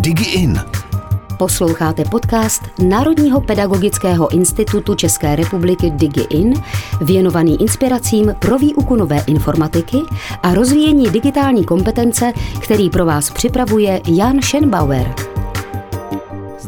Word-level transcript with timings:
DigiIn. 0.00 0.60
Posloucháte 1.36 2.04
podcast 2.04 2.62
Národního 2.88 3.40
pedagogického 3.40 4.32
institutu 4.32 4.94
České 4.94 5.36
republiky 5.36 5.90
DigiIn, 5.90 6.54
věnovaný 7.00 7.60
inspiracím 7.60 8.34
pro 8.38 8.58
výuku 8.58 8.96
nové 8.96 9.20
informatiky 9.26 9.98
a 10.42 10.54
rozvíjení 10.54 11.10
digitální 11.10 11.64
kompetence, 11.64 12.32
který 12.60 12.90
pro 12.90 13.06
vás 13.06 13.30
připravuje 13.30 14.00
Jan 14.06 14.42
Schenbauer. 14.42 15.14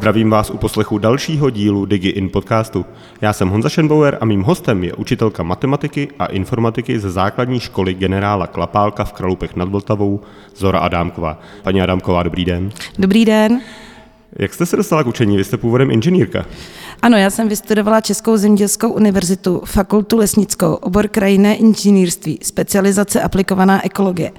Zdravím 0.01 0.31
vás 0.31 0.51
u 0.51 0.57
poslechu 0.57 0.99
dalšího 0.99 1.51
dílu 1.51 1.87
DigiIn 1.87 2.31
podcastu. 2.31 2.87
Já 3.21 3.33
jsem 3.33 3.49
Honza 3.49 3.69
Schenbauer 3.69 4.19
a 4.21 4.25
mým 4.25 4.43
hostem 4.43 4.85
je 4.85 4.93
učitelka 4.93 5.43
matematiky 5.43 6.09
a 6.19 6.27
informatiky 6.27 7.01
ze 7.01 7.11
základní 7.11 7.61
školy 7.61 7.95
generála 7.95 8.47
Klapálka 8.47 9.05
v 9.05 9.13
Kralupech 9.13 9.57
nad 9.57 9.69
Vltavou 9.69 10.21
Zora 10.57 10.79
Adámková. 10.79 11.41
Paní 11.63 11.83
Adámková, 11.83 12.23
dobrý 12.23 12.45
den. 12.45 12.71
Dobrý 12.99 13.25
den. 13.25 13.61
Jak 14.39 14.55
jste 14.55 14.67
se 14.67 14.77
dostala 14.77 15.05
k 15.05 15.07
učení? 15.07 15.37
Vy 15.37 15.45
jste 15.45 15.57
původem 15.57 15.91
inženýrka. 15.91 16.47
Ano, 17.03 17.17
já 17.17 17.31
jsem 17.31 17.49
vystudovala 17.49 18.01
Českou 18.01 18.37
zemědělskou 18.37 18.93
univerzitu, 18.93 19.63
fakultu 19.65 20.17
lesnickou, 20.17 20.75
obor 20.75 21.09
krajinné 21.09 21.55
inženýrství, 21.55 22.39
specializace 22.43 23.23
aplikovaná 23.23 23.85
ekologie 23.85 24.33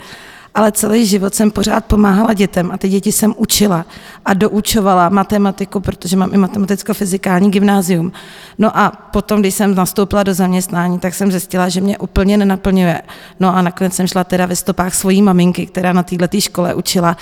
ale 0.55 0.71
celý 0.71 1.05
život 1.05 1.35
jsem 1.35 1.51
pořád 1.51 1.85
pomáhala 1.85 2.33
dětem 2.33 2.71
a 2.71 2.77
ty 2.77 2.89
děti 2.89 3.11
jsem 3.11 3.33
učila 3.37 3.85
a 4.25 4.33
doučovala 4.33 5.09
matematiku, 5.09 5.79
protože 5.79 6.17
mám 6.17 6.33
i 6.33 6.37
matematicko-fyzikální 6.37 7.51
gymnázium. 7.51 8.11
No 8.57 8.77
a 8.77 8.91
potom, 8.91 9.39
když 9.39 9.55
jsem 9.55 9.75
nastoupila 9.75 10.23
do 10.23 10.33
zaměstnání, 10.33 10.99
tak 10.99 11.13
jsem 11.13 11.31
zjistila, 11.31 11.69
že 11.69 11.81
mě 11.81 11.97
úplně 11.97 12.37
nenaplňuje. 12.37 13.01
No 13.39 13.55
a 13.55 13.61
nakonec 13.61 13.93
jsem 13.93 14.07
šla 14.07 14.23
teda 14.23 14.45
ve 14.45 14.55
stopách 14.55 14.95
svojí 14.95 15.21
maminky, 15.21 15.65
která 15.65 15.93
na 15.93 16.03
této 16.03 16.39
škole 16.39 16.73
učila 16.73 17.17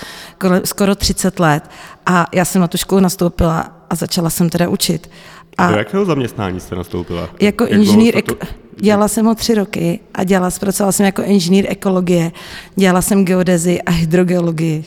skoro 0.64 0.94
30 0.94 1.40
let. 1.40 1.70
A 2.06 2.26
já 2.32 2.44
jsem 2.44 2.60
na 2.60 2.68
tu 2.68 2.78
školu 2.78 3.00
nastoupila 3.00 3.72
a 3.90 3.94
začala 3.94 4.30
jsem 4.30 4.50
teda 4.50 4.68
učit. 4.68 5.10
A 5.58 5.70
do 5.70 5.78
jakého 5.78 6.04
zaměstnání 6.04 6.60
jste 6.60 6.76
nastoupila? 6.76 7.28
Jako 7.40 7.64
Jak 7.64 7.72
inženýr, 7.72 8.22
dělala 8.80 9.08
jsem 9.08 9.26
ho 9.26 9.34
tři 9.34 9.54
roky 9.54 10.00
a 10.14 10.24
dělala, 10.24 10.50
zpracovala 10.50 10.92
jsem 10.92 11.06
jako 11.06 11.22
inženýr 11.22 11.66
ekologie, 11.68 12.32
dělala 12.76 13.02
jsem 13.02 13.24
geodezi 13.24 13.82
a 13.82 13.90
hydrogeologii. 13.90 14.84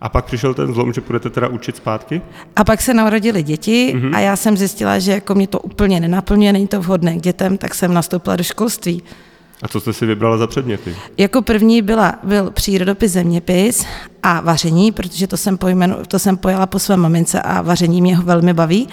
A 0.00 0.08
pak 0.08 0.24
přišel 0.24 0.54
ten 0.54 0.74
zlom, 0.74 0.92
že 0.92 1.00
budete 1.00 1.30
teda 1.30 1.48
učit 1.48 1.76
zpátky? 1.76 2.22
A 2.56 2.64
pak 2.64 2.82
se 2.82 2.94
narodili 2.94 3.42
děti 3.42 3.94
mm-hmm. 3.96 4.16
a 4.16 4.20
já 4.20 4.36
jsem 4.36 4.56
zjistila, 4.56 4.98
že 4.98 5.12
jako 5.12 5.34
mě 5.34 5.46
to 5.46 5.58
úplně 5.58 6.00
nenaplňuje, 6.00 6.52
není 6.52 6.66
to 6.66 6.80
vhodné 6.80 7.16
k 7.16 7.20
dětem, 7.20 7.58
tak 7.58 7.74
jsem 7.74 7.94
nastoupila 7.94 8.36
do 8.36 8.44
školství. 8.44 9.02
A 9.62 9.68
co 9.68 9.80
jste 9.80 9.92
si 9.92 10.06
vybrala 10.06 10.38
za 10.38 10.46
předměty? 10.46 10.96
Jako 11.18 11.42
první 11.42 11.82
byla, 11.82 12.14
byl 12.22 12.50
přírodopis, 12.50 13.12
zeměpis 13.12 13.86
a 14.22 14.40
vaření, 14.40 14.92
protože 14.92 15.26
to 15.26 15.36
jsem, 15.36 15.58
pojmenu, 15.58 15.96
to 16.08 16.18
jsem 16.18 16.36
pojala 16.36 16.66
po 16.66 16.78
své 16.78 16.96
mamince 16.96 17.42
a 17.42 17.62
vaření 17.62 18.02
mě 18.02 18.16
velmi 18.16 18.54
baví. 18.54 18.88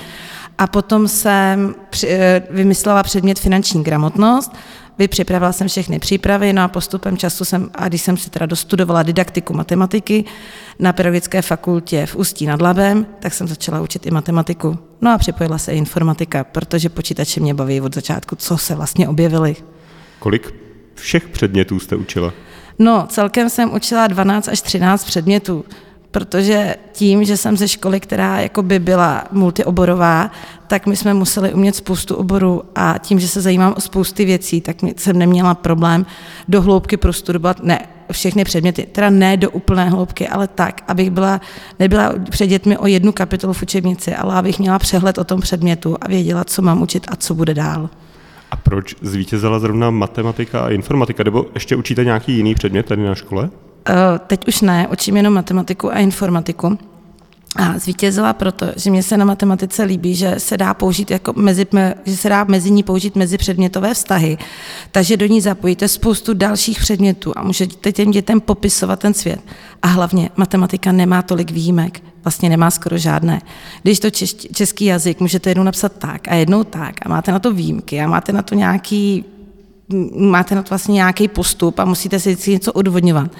A 0.60 0.68
potom 0.68 1.08
jsem 1.08 1.76
eh, 2.08 2.44
vymyslela 2.50 3.04
předmět 3.04 3.40
finanční 3.40 3.84
gramotnost, 3.84 4.52
Vypřipravila 5.00 5.52
jsem 5.52 5.68
všechny 5.68 6.00
přípravy, 6.00 6.54
no 6.54 6.62
a 6.62 6.68
postupem 6.68 7.18
času 7.18 7.46
jsem, 7.46 7.70
a 7.76 7.88
když 7.88 8.02
jsem 8.02 8.18
si 8.18 8.30
teda 8.30 8.46
dostudovala 8.46 9.04
didaktiku 9.04 9.54
matematiky 9.54 10.26
na 10.80 10.94
pedagogické 10.94 11.42
fakultě 11.42 12.06
v 12.06 12.16
Ústí 12.16 12.46
nad 12.46 12.62
Labem, 12.62 13.06
tak 13.20 13.34
jsem 13.34 13.48
začala 13.48 13.82
učit 13.82 14.06
i 14.06 14.12
matematiku. 14.12 14.78
No 15.02 15.12
a 15.12 15.18
připojila 15.18 15.58
se 15.58 15.74
i 15.74 15.78
informatika, 15.78 16.44
protože 16.44 16.90
počítače 16.90 17.40
mě 17.40 17.54
baví 17.54 17.82
od 17.82 17.96
začátku, 17.96 18.36
co 18.36 18.58
se 18.58 18.76
vlastně 18.76 19.08
objevily. 19.08 19.56
Kolik 20.20 20.54
všech 20.96 21.28
předmětů 21.28 21.80
jste 21.80 21.96
učila? 21.96 22.34
No, 22.80 23.06
celkem 23.10 23.50
jsem 23.50 23.74
učila 23.74 24.08
12 24.08 24.48
až 24.48 24.62
13 24.62 25.04
předmětů 25.04 25.66
protože 26.12 26.76
tím, 26.92 27.24
že 27.24 27.38
jsem 27.38 27.58
ze 27.58 27.68
školy, 27.68 28.00
která 28.00 28.40
jako 28.40 28.64
by 28.64 28.80
byla 28.80 29.24
multioborová, 29.32 30.32
tak 30.68 30.86
my 30.86 30.96
jsme 30.96 31.14
museli 31.14 31.54
umět 31.54 31.76
spoustu 31.76 32.16
oborů 32.16 32.64
a 32.76 32.96
tím, 32.98 33.20
že 33.20 33.28
se 33.28 33.42
zajímám 33.42 33.74
o 33.78 33.82
spousty 33.82 34.26
věcí, 34.26 34.62
tak 34.62 34.76
jsem 34.98 35.18
neměla 35.18 35.56
problém 35.56 36.06
do 36.48 36.62
hloubky 36.62 36.98
prostudovat, 36.98 37.64
ne, 37.64 37.88
všechny 38.12 38.44
předměty, 38.44 38.88
teda 38.92 39.10
ne 39.10 39.38
do 39.38 39.50
úplné 39.50 39.90
hloubky, 39.90 40.28
ale 40.28 40.48
tak, 40.48 40.82
abych 40.88 41.12
byla, 41.12 41.42
nebyla 41.80 42.14
před 42.30 42.48
dětmi 42.48 42.78
o 42.78 42.88
jednu 42.88 43.12
kapitolu 43.12 43.54
v 43.54 43.64
učebnici, 43.64 44.16
ale 44.16 44.36
abych 44.36 44.60
měla 44.60 44.80
přehled 44.80 45.18
o 45.18 45.24
tom 45.24 45.42
předmětu 45.42 45.98
a 46.02 46.08
věděla, 46.08 46.44
co 46.44 46.62
mám 46.62 46.82
učit 46.82 47.08
a 47.12 47.16
co 47.16 47.34
bude 47.34 47.54
dál. 47.54 47.90
A 48.52 48.56
proč 48.56 48.96
zvítězila 49.02 49.60
zrovna 49.60 49.90
matematika 49.90 50.62
a 50.62 50.70
informatika? 50.70 51.24
Nebo 51.24 51.46
ještě 51.54 51.76
učíte 51.76 52.06
nějaký 52.06 52.38
jiný 52.38 52.56
předmět 52.56 52.86
tady 52.86 53.04
na 53.04 53.16
škole? 53.16 53.50
Eh, 53.88 54.20
teď 54.28 54.48
už 54.48 54.62
ne, 54.62 54.88
učím 54.92 55.18
jenom 55.18 55.34
matematiku 55.34 55.92
a 55.92 56.00
informatiku. 56.00 56.78
A 57.56 57.80
zvítězila 57.80 58.34
proto, 58.34 58.66
že 58.76 58.92
mě 58.92 59.04
se 59.04 59.18
na 59.18 59.26
matematice 59.26 59.84
líbí, 59.84 60.16
že 60.16 60.36
se 60.38 60.58
dá 60.58 60.74
použít 60.74 61.12
jako 61.12 61.34
mezi, 61.36 61.68
že 62.06 62.18
se 62.18 62.30
dá 62.30 62.44
mezi 62.44 62.72
ní 62.72 62.84
použít 62.84 63.16
mezi 63.16 63.38
předmětové 63.38 63.94
vztahy, 63.94 64.38
takže 64.92 65.18
do 65.18 65.26
ní 65.26 65.42
zapojíte 65.42 65.88
spoustu 65.88 66.34
dalších 66.34 66.80
předmětů 66.80 67.34
a 67.36 67.44
můžete 67.44 67.92
těm 67.92 68.12
dětem 68.12 68.42
popisovat 68.42 69.00
ten 69.00 69.14
svět. 69.14 69.40
A 69.82 69.88
hlavně 69.88 70.30
matematika 70.36 70.92
nemá 70.92 71.22
tolik 71.22 71.52
výjimek, 71.52 72.04
vlastně 72.24 72.50
nemá 72.50 72.72
skoro 72.72 72.98
žádné. 72.98 73.42
Když 73.84 74.00
to 74.00 74.10
český 74.54 74.86
jazyk 74.86 75.20
můžete 75.20 75.50
jednou 75.50 75.64
napsat 75.64 75.92
tak 75.98 76.28
a 76.28 76.36
jednou 76.36 76.64
tak 76.64 76.96
a 77.06 77.10
máte 77.10 77.32
na 77.32 77.40
to 77.40 77.54
výjimky 77.54 78.02
a 78.02 78.08
máte 78.08 78.32
na 78.32 78.42
to 78.42 78.56
nějaký 78.56 79.26
máte 80.16 80.56
na 80.56 80.64
to 80.64 80.70
vlastně 80.70 80.94
nějaký 80.94 81.28
postup 81.28 81.80
a 81.80 81.86
musíte 81.86 82.20
si 82.20 82.30
vždycky 82.30 82.52
něco 82.52 82.74
odvodňovat, 82.74 83.32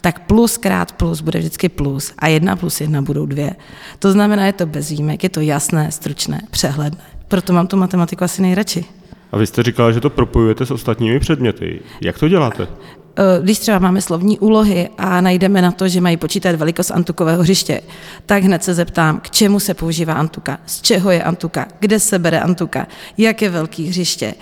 tak 0.00 0.26
plus 0.26 0.56
krát 0.56 0.92
plus 0.92 1.20
bude 1.20 1.38
vždycky 1.38 1.68
plus 1.68 2.12
a 2.18 2.28
jedna 2.28 2.56
plus 2.56 2.80
jedna 2.80 3.02
budou 3.02 3.26
dvě. 3.26 3.54
To 3.98 4.12
znamená, 4.12 4.46
je 4.46 4.52
to 4.52 4.66
bez 4.66 4.90
výjimek, 4.90 5.22
je 5.22 5.28
to 5.28 5.40
jasné, 5.40 5.92
stručné, 5.92 6.40
přehledné. 6.50 7.00
Proto 7.28 7.52
mám 7.52 7.66
tu 7.66 7.76
matematiku 7.76 8.24
asi 8.24 8.42
nejradši. 8.42 8.84
A 9.32 9.38
vy 9.38 9.46
jste 9.46 9.62
říkala, 9.62 9.92
že 9.92 10.00
to 10.00 10.10
propojujete 10.10 10.66
s 10.66 10.70
ostatními 10.70 11.20
předměty. 11.20 11.80
Jak 12.00 12.18
to 12.18 12.28
děláte? 12.28 12.68
Eh, 13.16 13.42
když 13.42 13.58
třeba 13.58 13.78
máme 13.78 14.00
slovní 14.00 14.38
úlohy 14.38 14.88
a 14.98 15.20
najdeme 15.20 15.62
na 15.62 15.70
to, 15.70 15.88
že 15.88 16.00
mají 16.00 16.16
počítat 16.16 16.56
velikost 16.56 16.90
antukového 16.90 17.42
hřiště, 17.42 17.80
tak 18.26 18.42
hned 18.42 18.64
se 18.64 18.74
zeptám, 18.74 19.20
k 19.20 19.30
čemu 19.30 19.60
se 19.60 19.74
používá 19.74 20.14
antuka, 20.14 20.58
z 20.66 20.82
čeho 20.82 21.10
je 21.10 21.22
antuka, 21.22 21.66
kde 21.80 22.00
se 22.00 22.18
bere 22.18 22.40
antuka, 22.40 22.86
jak 23.18 23.42
je 23.42 23.50
velký 23.50 23.86
hřiště, 23.86 24.34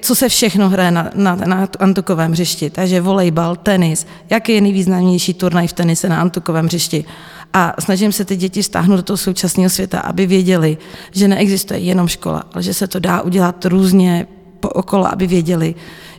co 0.00 0.14
se 0.14 0.28
všechno 0.28 0.68
hraje 0.68 0.90
na, 0.90 1.10
na, 1.14 1.34
na 1.34 1.68
antukovém 1.78 2.32
hřišti, 2.32 2.70
takže 2.70 3.00
volejbal, 3.00 3.56
tenis, 3.56 4.06
jaký 4.30 4.52
je 4.52 4.60
nejvýznamnější 4.60 5.34
turnaj 5.34 5.66
v 5.66 5.72
tenise 5.72 6.08
na 6.08 6.20
antukovém 6.20 6.66
hřišti. 6.66 7.04
A 7.52 7.74
snažím 7.78 8.12
se 8.12 8.24
ty 8.24 8.36
děti 8.36 8.62
stáhnout 8.62 8.96
do 8.96 9.02
toho 9.02 9.16
současného 9.16 9.70
světa, 9.70 10.00
aby 10.00 10.26
věděli, 10.26 10.76
že 11.12 11.28
neexistuje 11.28 11.80
jenom 11.80 12.08
škola, 12.08 12.44
ale 12.52 12.62
že 12.62 12.74
se 12.74 12.86
to 12.86 12.98
dá 12.98 13.22
udělat 13.22 13.64
různě 13.64 14.26
okolo, 14.68 15.12
aby 15.12 15.26
věděli, 15.26 15.74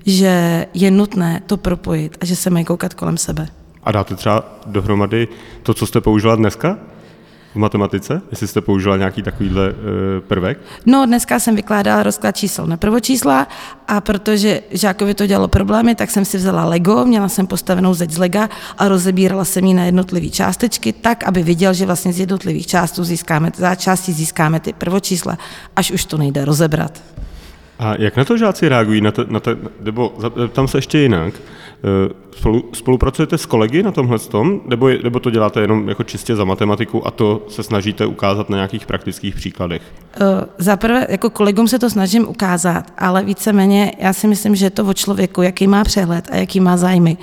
že 0.06 0.66
je 0.74 0.92
nutné 0.92 1.42
to 1.46 1.58
propojit 1.58 2.18
a 2.22 2.26
že 2.26 2.36
se 2.36 2.50
mají 2.50 2.66
koukat 2.66 2.94
kolem 2.94 3.18
sebe. 3.18 3.48
A 3.84 3.92
dáte 3.92 4.16
třeba 4.16 4.44
dohromady 4.66 5.28
to, 5.64 5.74
co 5.74 5.88
jste 5.88 6.02
použila 6.02 6.36
dneska? 6.36 6.78
v 7.56 7.58
matematice, 7.58 8.22
jestli 8.32 8.48
jste 8.48 8.62
použila 8.62 8.98
nějaký 8.98 9.22
takovýhle 9.24 9.70
uh, 9.70 9.76
prvek? 10.28 10.60
No, 10.86 11.06
dneska 11.06 11.40
jsem 11.40 11.56
vykládala 11.56 12.04
rozklad 12.04 12.36
čísel 12.36 12.68
na 12.68 12.78
prvočísla 12.78 13.48
a 13.88 14.02
protože 14.02 14.62
žákovi 14.72 15.14
to 15.14 15.28
dělalo 15.28 15.48
problémy, 15.48 15.96
tak 15.96 16.12
jsem 16.12 16.26
si 16.26 16.38
vzala 16.38 16.66
Lego, 16.66 17.06
měla 17.06 17.30
jsem 17.30 17.48
postavenou 17.48 17.94
zeď 17.94 18.12
z 18.12 18.18
Lega 18.18 18.50
a 18.78 18.88
rozebírala 18.88 19.46
jsem 19.46 19.66
ji 19.66 19.74
na 19.74 19.84
jednotlivé 19.84 20.30
částečky 20.30 20.94
tak, 20.94 21.24
aby 21.24 21.44
viděl, 21.44 21.74
že 21.74 21.86
vlastně 21.86 22.14
z 22.14 22.20
jednotlivých 22.20 22.68
částů 22.68 23.04
získáme, 23.04 23.52
za 23.56 23.76
části 23.76 24.14
získáme 24.14 24.60
ty 24.60 24.74
prvočísla, 24.74 25.38
až 25.76 25.92
už 25.92 26.06
to 26.06 26.18
nejde 26.18 26.46
rozebrat. 26.46 27.02
A 27.80 27.96
jak 28.02 28.16
na 28.18 28.26
to 28.26 28.38
žáci 28.38 28.70
reagují? 28.70 29.02
Na 29.02 29.12
to, 29.12 29.26
na 29.30 29.40
to, 29.40 29.52
nebo 29.82 30.18
tam 30.54 30.68
se 30.68 30.78
ještě 30.78 30.98
jinak. 30.98 31.34
Spolu, 32.38 32.70
spolupracujete 32.74 33.38
s 33.38 33.46
kolegy 33.46 33.84
na 33.84 33.92
tomhle 33.92 34.20
tom, 34.20 34.62
nebo, 34.66 34.90
nebo 35.04 35.20
to 35.20 35.30
děláte 35.30 35.62
jenom 35.62 35.90
jako 35.90 36.04
čistě 36.04 36.36
za 36.36 36.44
matematiku 36.44 37.08
a 37.08 37.12
to 37.12 37.46
se 37.50 37.64
snažíte 37.64 38.06
ukázat 38.06 38.50
na 38.50 38.58
nějakých 38.58 38.86
praktických 38.86 39.36
příkladech? 39.36 39.82
Eh, 40.22 40.46
za 40.58 40.78
prvé, 40.78 41.08
jako 41.10 41.30
kolegům 41.30 41.68
se 41.68 41.80
to 41.80 41.90
snažím 41.90 42.28
ukázat, 42.28 42.94
ale 42.98 43.24
víceméně 43.24 43.92
já 44.00 44.14
si 44.14 44.28
myslím, 44.28 44.56
že 44.56 44.66
je 44.66 44.70
to 44.70 44.86
o 44.86 44.94
člověku, 44.94 45.42
jaký 45.42 45.68
má 45.68 45.84
přehled 45.84 46.28
a 46.32 46.36
jaký 46.36 46.60
má 46.60 46.78
zájmy. 46.78 47.18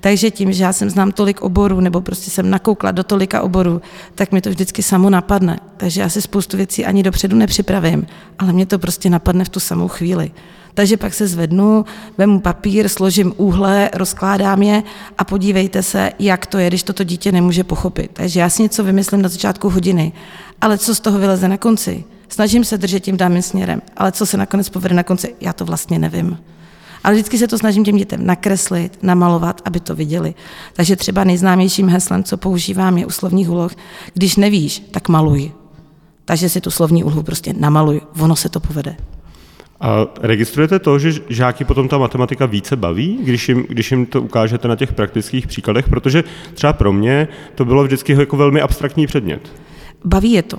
Takže 0.00 0.30
tím, 0.30 0.52
že 0.52 0.64
já 0.64 0.72
jsem 0.72 0.90
znám 0.90 1.12
tolik 1.12 1.42
oborů, 1.42 1.80
nebo 1.80 2.00
prostě 2.00 2.30
jsem 2.30 2.50
nakoukla 2.50 2.90
do 2.90 3.04
tolika 3.04 3.42
oborů, 3.42 3.82
tak 4.14 4.32
mi 4.32 4.40
to 4.40 4.50
vždycky 4.50 4.82
samo 4.82 5.10
napadne. 5.10 5.60
Takže 5.76 6.00
já 6.00 6.08
si 6.08 6.22
spoustu 6.22 6.56
věcí 6.56 6.84
ani 6.84 7.02
dopředu 7.02 7.36
nepřipravím, 7.36 8.06
ale 8.38 8.52
mě 8.52 8.66
to 8.66 8.78
prostě 8.78 9.10
napadne 9.10 9.44
v 9.44 9.48
tu 9.48 9.60
samou 9.60 9.88
chvíli. 9.88 10.30
Takže 10.76 10.96
pak 10.96 11.14
se 11.14 11.26
zvednu, 11.26 11.84
vemu 12.18 12.40
papír, 12.40 12.88
složím 12.88 13.32
úhle, 13.36 13.90
rozkládám 13.94 14.62
je 14.62 14.82
a 15.18 15.24
podívejte 15.24 15.82
se, 15.82 16.12
jak 16.18 16.46
to 16.46 16.58
je, 16.58 16.68
když 16.68 16.82
toto 16.82 17.04
dítě 17.04 17.32
nemůže 17.32 17.64
pochopit. 17.64 18.10
Takže 18.12 18.40
já 18.40 18.48
si 18.48 18.62
něco 18.62 18.84
vymyslím 18.84 19.22
na 19.22 19.28
začátku 19.28 19.70
hodiny, 19.70 20.12
ale 20.60 20.78
co 20.78 20.94
z 20.94 21.00
toho 21.00 21.18
vyleze 21.18 21.48
na 21.48 21.56
konci? 21.56 22.04
Snažím 22.28 22.64
se 22.64 22.78
držet 22.78 23.00
tím 23.00 23.16
daným 23.16 23.42
směrem, 23.42 23.82
ale 23.96 24.12
co 24.12 24.26
se 24.26 24.36
nakonec 24.36 24.68
povede 24.68 24.94
na 24.94 25.02
konci, 25.02 25.34
já 25.40 25.52
to 25.52 25.64
vlastně 25.64 25.98
nevím. 25.98 26.38
Ale 27.04 27.14
vždycky 27.14 27.38
se 27.38 27.48
to 27.48 27.58
snažím 27.58 27.84
těm 27.84 27.96
dětem 27.96 28.26
nakreslit, 28.26 28.98
namalovat, 29.02 29.62
aby 29.64 29.80
to 29.80 29.94
viděli. 29.94 30.34
Takže 30.72 30.96
třeba 30.96 31.24
nejznámějším 31.24 31.88
heslem, 31.88 32.24
co 32.24 32.36
používám, 32.36 32.98
je 32.98 33.06
u 33.06 33.10
slovních 33.10 33.50
úloh, 33.50 33.72
když 34.14 34.36
nevíš, 34.36 34.82
tak 34.90 35.08
maluj. 35.08 35.52
Takže 36.24 36.48
si 36.48 36.60
tu 36.60 36.70
slovní 36.70 37.04
úlohu 37.04 37.22
prostě 37.22 37.54
namaluj, 37.58 38.00
ono 38.20 38.36
se 38.36 38.48
to 38.48 38.60
povede. 38.60 38.96
A 39.80 40.06
registrujete 40.20 40.78
to, 40.78 40.98
že 40.98 41.12
žáky 41.28 41.64
potom 41.64 41.88
ta 41.88 41.98
matematika 41.98 42.46
více 42.46 42.76
baví, 42.76 43.18
když 43.22 43.48
jim, 43.48 43.66
když 43.68 43.90
jim 43.90 44.06
to 44.06 44.22
ukážete 44.22 44.68
na 44.68 44.76
těch 44.76 44.92
praktických 44.92 45.46
příkladech? 45.46 45.88
Protože 45.88 46.24
třeba 46.54 46.72
pro 46.72 46.92
mě 46.92 47.28
to 47.54 47.64
bylo 47.64 47.84
vždycky 47.84 48.12
jako 48.12 48.36
velmi 48.36 48.60
abstraktní 48.60 49.06
předmět. 49.06 49.52
Baví 50.04 50.32
je 50.32 50.42
to. 50.42 50.58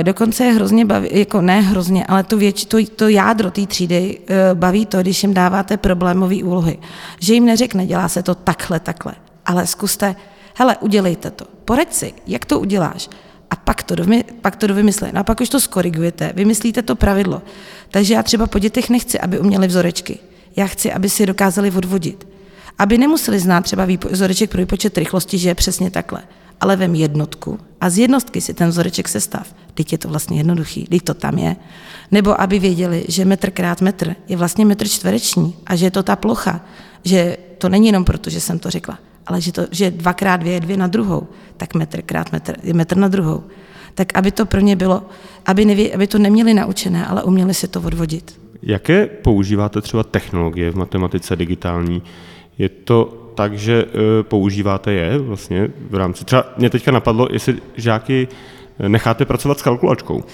E, 0.00 0.02
dokonce 0.02 0.44
je 0.44 0.52
hrozně 0.52 0.84
baví, 0.84 1.08
jako 1.12 1.40
ne 1.40 1.60
hrozně, 1.60 2.06
ale 2.06 2.24
to, 2.24 2.36
věč, 2.36 2.64
to, 2.64 2.78
to 2.96 3.08
jádro 3.08 3.50
té 3.50 3.66
třídy 3.66 4.18
e, 4.28 4.54
baví 4.54 4.86
to, 4.86 5.00
když 5.00 5.22
jim 5.22 5.34
dáváte 5.34 5.76
problémové 5.76 6.42
úlohy. 6.42 6.78
Že 7.20 7.34
jim 7.34 7.46
neřekne, 7.46 7.86
dělá 7.86 8.08
se 8.08 8.22
to 8.22 8.34
takhle, 8.34 8.80
takhle, 8.80 9.12
ale 9.46 9.66
zkuste, 9.66 10.16
hele, 10.54 10.76
udělejte 10.80 11.30
to. 11.30 11.44
Poraď 11.64 11.92
si, 11.92 12.12
jak 12.26 12.44
to 12.44 12.60
uděláš 12.60 13.08
a 13.50 13.56
pak 13.56 13.82
to, 13.82 13.94
dovy, 13.94 14.24
pak 14.40 14.56
to 14.56 14.66
dovymyslí. 14.66 15.08
No 15.12 15.20
a 15.20 15.24
pak 15.24 15.40
už 15.40 15.48
to 15.48 15.60
skorigujete, 15.60 16.32
vymyslíte 16.36 16.82
to 16.82 16.96
pravidlo. 16.96 17.42
Takže 17.90 18.14
já 18.14 18.22
třeba 18.22 18.46
po 18.46 18.58
dětech 18.58 18.90
nechci, 18.90 19.20
aby 19.20 19.38
uměli 19.38 19.66
vzorečky. 19.66 20.18
Já 20.56 20.66
chci, 20.66 20.92
aby 20.92 21.08
si 21.08 21.26
dokázali 21.26 21.70
odvodit. 21.70 22.28
Aby 22.78 22.98
nemuseli 22.98 23.38
znát 23.38 23.60
třeba 23.60 23.86
vzoreček 24.10 24.50
pro 24.50 24.58
výpočet 24.58 24.98
rychlosti, 24.98 25.38
že 25.38 25.48
je 25.48 25.54
přesně 25.54 25.90
takhle. 25.90 26.22
Ale 26.60 26.76
vem 26.76 26.94
jednotku 26.94 27.58
a 27.80 27.90
z 27.90 27.98
jednotky 27.98 28.40
si 28.40 28.54
ten 28.54 28.68
vzoreček 28.68 29.08
sestav. 29.08 29.54
Teď 29.74 29.92
je 29.92 29.98
to 29.98 30.08
vlastně 30.08 30.36
jednoduchý, 30.36 30.86
teď 30.90 31.02
to 31.02 31.14
tam 31.14 31.38
je. 31.38 31.56
Nebo 32.10 32.40
aby 32.40 32.58
věděli, 32.58 33.04
že 33.08 33.24
metr 33.24 33.50
krát 33.50 33.80
metr 33.80 34.16
je 34.28 34.36
vlastně 34.36 34.64
metr 34.64 34.88
čtvereční 34.88 35.56
a 35.66 35.76
že 35.76 35.86
je 35.86 35.90
to 35.90 36.02
ta 36.02 36.16
plocha. 36.16 36.60
Že 37.04 37.36
to 37.58 37.68
není 37.68 37.86
jenom 37.86 38.04
proto, 38.04 38.30
že 38.30 38.40
jsem 38.40 38.58
to 38.58 38.70
řekla, 38.70 38.98
ale 39.28 39.40
že, 39.40 39.52
to, 39.52 39.62
že 39.70 39.90
dvakrát 39.90 40.36
dvě 40.36 40.52
je 40.52 40.60
dvě 40.60 40.76
na 40.76 40.86
druhou, 40.86 41.28
tak 41.56 41.74
metr 41.74 42.02
krát 42.02 42.32
metr 42.32 42.54
je 42.62 42.74
metr 42.74 42.96
na 42.96 43.08
druhou. 43.08 43.44
Tak 43.94 44.18
aby 44.18 44.30
to 44.30 44.46
pro 44.46 44.60
ně 44.60 44.76
bylo, 44.76 45.02
aby, 45.46 45.64
neví, 45.64 45.94
aby 45.94 46.06
to 46.06 46.18
neměli 46.18 46.54
naučené, 46.54 47.06
ale 47.06 47.22
uměli 47.22 47.54
si 47.54 47.68
to 47.68 47.80
odvodit. 47.80 48.40
Jaké 48.62 49.06
používáte 49.06 49.80
třeba 49.80 50.02
technologie 50.02 50.70
v 50.70 50.76
matematice 50.76 51.36
digitální? 51.36 52.02
Je 52.58 52.68
to 52.68 53.30
tak, 53.34 53.58
že 53.58 53.84
e, 53.84 54.22
používáte 54.22 54.92
je 54.92 55.18
vlastně 55.18 55.68
v 55.90 55.94
rámci, 55.94 56.24
třeba 56.24 56.44
mě 56.56 56.70
teďka 56.70 56.90
napadlo, 56.90 57.28
jestli 57.30 57.56
žáky 57.76 58.28
necháte 58.88 59.24
pracovat 59.24 59.58
s 59.58 59.62
kalkulačkou? 59.62 60.24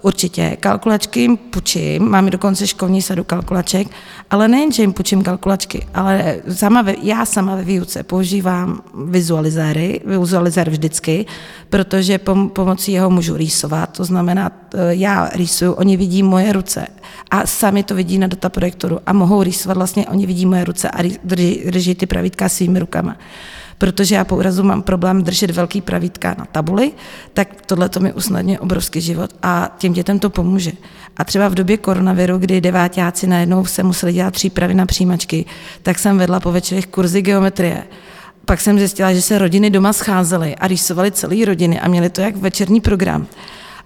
Určitě. 0.00 0.56
Kalkulačky 0.60 1.20
jim 1.20 1.36
půjčím, 1.36 2.08
máme 2.08 2.30
dokonce 2.30 2.66
školní 2.66 3.02
sadu 3.02 3.24
kalkulaček, 3.24 3.88
ale 4.30 4.48
nejen, 4.48 4.72
že 4.72 4.82
jim 4.82 4.92
půjčím 4.92 5.22
kalkulačky, 5.22 5.86
ale 5.94 6.36
sama 6.52 6.82
ve, 6.82 6.94
já 7.02 7.26
sama 7.26 7.56
ve 7.56 7.64
výuce 7.64 8.02
používám 8.02 8.82
vizualizéry, 9.06 10.00
vizualizér 10.04 10.70
vždycky, 10.70 11.26
protože 11.70 12.18
pom, 12.18 12.48
pomocí 12.48 12.92
jeho 12.92 13.10
můžu 13.10 13.36
rýsovat, 13.36 13.96
to 13.96 14.04
znamená, 14.04 14.50
já 14.88 15.30
rýsuju, 15.34 15.72
oni 15.72 15.96
vidí 15.96 16.22
moje 16.22 16.52
ruce 16.52 16.86
a 17.30 17.46
sami 17.46 17.82
to 17.82 17.94
vidí 17.94 18.18
na 18.18 18.26
dataprojektoru 18.26 19.00
a 19.06 19.12
mohou 19.12 19.42
rýsovat, 19.42 19.76
vlastně 19.76 20.06
oni 20.06 20.26
vidí 20.26 20.46
moje 20.46 20.64
ruce 20.64 20.90
a 20.90 21.02
drží, 21.24 21.62
drží 21.70 21.94
ty 21.94 22.06
pravítka 22.06 22.48
svými 22.48 22.78
rukama 22.78 23.16
protože 23.82 24.14
já 24.14 24.24
po 24.24 24.36
úrazu 24.36 24.62
mám 24.62 24.82
problém 24.82 25.22
držet 25.22 25.50
velký 25.50 25.80
pravítka 25.80 26.34
na 26.38 26.44
tabuli, 26.44 26.92
tak 27.34 27.48
tohle 27.66 27.88
to 27.88 28.00
mi 28.00 28.12
usnadňuje 28.12 28.58
obrovský 28.58 29.00
život 29.00 29.30
a 29.42 29.74
těm 29.78 29.92
dětem 29.92 30.18
to 30.18 30.30
pomůže. 30.30 30.72
A 31.16 31.24
třeba 31.24 31.48
v 31.48 31.54
době 31.54 31.76
koronaviru, 31.76 32.38
kdy 32.38 32.60
devátáci 32.60 33.26
najednou 33.26 33.66
se 33.66 33.82
museli 33.82 34.12
dělat 34.12 34.34
přípravy 34.34 34.74
na 34.74 34.86
přijímačky, 34.86 35.44
tak 35.82 35.98
jsem 35.98 36.18
vedla 36.18 36.40
po 36.40 36.52
večerech 36.52 36.86
kurzy 36.86 37.22
geometrie. 37.22 37.84
Pak 38.44 38.60
jsem 38.60 38.78
zjistila, 38.78 39.12
že 39.12 39.22
se 39.22 39.38
rodiny 39.38 39.70
doma 39.70 39.92
scházely 39.92 40.56
a 40.56 40.68
rýsovaly 40.68 41.10
celé 41.10 41.44
rodiny 41.44 41.80
a 41.80 41.88
měli 41.88 42.10
to 42.10 42.20
jak 42.20 42.36
večerní 42.36 42.80
program 42.80 43.26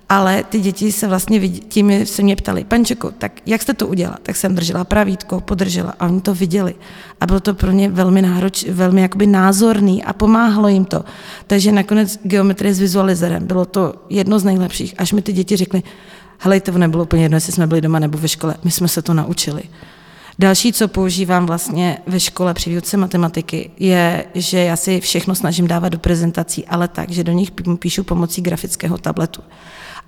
ale 0.08 0.44
ty 0.44 0.60
děti 0.60 0.92
se 0.92 1.08
vlastně 1.08 1.40
vidí, 1.40 1.60
tím 1.60 2.06
se 2.06 2.22
mě 2.22 2.36
ptali, 2.36 2.64
pančeko, 2.64 3.10
tak 3.10 3.32
jak 3.46 3.62
jste 3.62 3.74
to 3.74 3.86
udělala? 3.86 4.18
Tak 4.22 4.36
jsem 4.36 4.54
držela 4.54 4.84
pravítko, 4.84 5.40
podržela 5.40 5.94
a 6.00 6.06
oni 6.06 6.20
to 6.20 6.34
viděli. 6.34 6.74
A 7.20 7.26
bylo 7.26 7.40
to 7.40 7.54
pro 7.54 7.70
ně 7.70 7.88
velmi 7.88 8.22
nároč, 8.22 8.64
velmi 8.64 9.00
jakoby 9.00 9.26
názorný 9.26 10.04
a 10.04 10.12
pomáhalo 10.12 10.68
jim 10.68 10.84
to. 10.84 11.04
Takže 11.46 11.72
nakonec 11.72 12.18
geometrie 12.22 12.74
s 12.74 12.80
vizualizerem 12.80 13.46
bylo 13.46 13.64
to 13.64 13.94
jedno 14.10 14.38
z 14.38 14.44
nejlepších, 14.44 14.94
až 14.98 15.12
mi 15.12 15.22
ty 15.22 15.32
děti 15.32 15.56
řekly, 15.56 15.82
hele, 16.38 16.60
to 16.60 16.78
nebylo 16.78 17.02
úplně 17.02 17.22
jedno, 17.22 17.36
jestli 17.36 17.52
jsme 17.52 17.66
byli 17.66 17.80
doma 17.80 17.98
nebo 17.98 18.18
ve 18.18 18.28
škole, 18.28 18.54
my 18.64 18.70
jsme 18.70 18.88
se 18.88 19.02
to 19.02 19.14
naučili. 19.14 19.62
Další, 20.38 20.72
co 20.72 20.88
používám 20.88 21.46
vlastně 21.46 21.98
ve 22.06 22.20
škole 22.20 22.54
při 22.54 22.70
výuce 22.70 22.96
matematiky, 22.96 23.70
je, 23.78 24.24
že 24.34 24.58
já 24.58 24.76
si 24.76 25.00
všechno 25.00 25.34
snažím 25.34 25.66
dávat 25.66 25.88
do 25.88 25.98
prezentací, 25.98 26.66
ale 26.66 26.88
tak, 26.88 27.10
že 27.10 27.24
do 27.24 27.32
nich 27.32 27.50
píšu 27.78 28.04
pomocí 28.04 28.42
grafického 28.42 28.98
tabletu. 28.98 29.42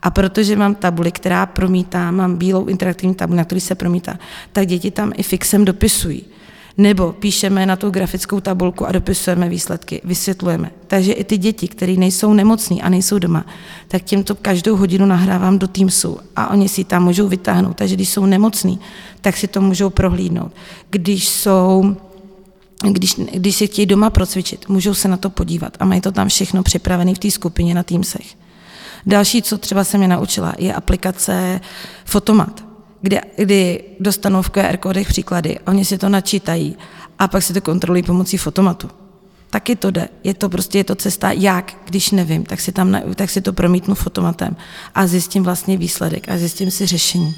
A 0.02 0.10
protože 0.10 0.56
mám 0.56 0.74
tabuli, 0.74 1.12
která 1.12 1.46
promítá, 1.46 2.10
mám 2.10 2.36
bílou 2.36 2.66
interaktivní 2.66 3.14
tabuli, 3.14 3.36
na 3.36 3.44
který 3.44 3.60
se 3.60 3.74
promítá, 3.74 4.18
tak 4.52 4.66
děti 4.66 4.90
tam 4.90 5.12
i 5.16 5.22
fixem 5.22 5.64
dopisují. 5.64 6.24
Nebo 6.78 7.12
píšeme 7.12 7.66
na 7.66 7.76
tu 7.76 7.90
grafickou 7.90 8.40
tabulku 8.40 8.86
a 8.86 8.92
dopisujeme 8.92 9.48
výsledky, 9.48 10.00
vysvětlujeme. 10.04 10.70
Takže 10.86 11.12
i 11.12 11.24
ty 11.24 11.38
děti, 11.38 11.68
které 11.68 11.92
nejsou 11.92 12.32
nemocní 12.32 12.82
a 12.82 12.88
nejsou 12.88 13.18
doma, 13.18 13.46
tak 13.88 14.02
těm 14.02 14.24
to 14.24 14.34
každou 14.34 14.76
hodinu 14.76 15.06
nahrávám 15.06 15.58
do 15.58 15.68
Teamsu 15.68 16.18
a 16.36 16.50
oni 16.50 16.68
si 16.68 16.84
tam 16.84 17.04
můžou 17.04 17.28
vytáhnout. 17.28 17.76
Takže 17.76 17.94
když 17.94 18.08
jsou 18.08 18.26
nemocní, 18.26 18.80
tak 19.20 19.36
si 19.36 19.46
to 19.46 19.60
můžou 19.60 19.90
prohlídnout. 19.90 20.52
Když 20.90 21.28
jsou 21.28 21.96
když, 22.82 23.14
když 23.14 23.56
si 23.56 23.66
chtějí 23.66 23.86
doma 23.86 24.10
procvičit, 24.10 24.68
můžou 24.68 24.94
se 24.94 25.08
na 25.08 25.16
to 25.16 25.30
podívat 25.30 25.76
a 25.80 25.84
mají 25.84 26.00
to 26.00 26.12
tam 26.12 26.28
všechno 26.28 26.62
připravené 26.62 27.14
v 27.14 27.18
té 27.18 27.30
skupině 27.30 27.74
na 27.74 27.82
Teamsech. 27.82 28.47
Další, 29.06 29.42
co 29.42 29.58
třeba 29.58 29.84
se 29.84 29.98
mě 29.98 30.08
naučila, 30.08 30.54
je 30.58 30.74
aplikace 30.74 31.60
Fotomat, 32.04 32.64
kde, 33.00 33.20
kdy 33.36 33.84
dostanou 34.00 34.42
v 34.42 34.50
QR 34.50 34.76
kódech 34.76 35.08
příklady, 35.08 35.58
oni 35.66 35.84
si 35.84 35.98
to 35.98 36.08
načítají 36.08 36.76
a 37.18 37.28
pak 37.28 37.42
si 37.42 37.52
to 37.52 37.60
kontrolují 37.60 38.02
pomocí 38.02 38.36
fotomatu. 38.36 38.90
Taky 39.50 39.76
to 39.76 39.90
jde. 39.90 40.08
Je 40.24 40.34
to 40.34 40.48
prostě 40.48 40.78
je 40.78 40.84
to 40.84 40.94
cesta, 40.94 41.32
jak, 41.32 41.76
když 41.84 42.10
nevím, 42.10 42.44
tak 42.44 42.60
si, 42.60 42.72
tam, 42.72 43.00
tak 43.14 43.30
si 43.30 43.40
to 43.40 43.52
promítnu 43.52 43.94
fotomatem 43.94 44.56
a 44.94 45.06
zjistím 45.06 45.42
vlastně 45.42 45.76
výsledek 45.76 46.28
a 46.28 46.38
zjistím 46.38 46.70
si 46.70 46.86
řešení. 46.86 47.34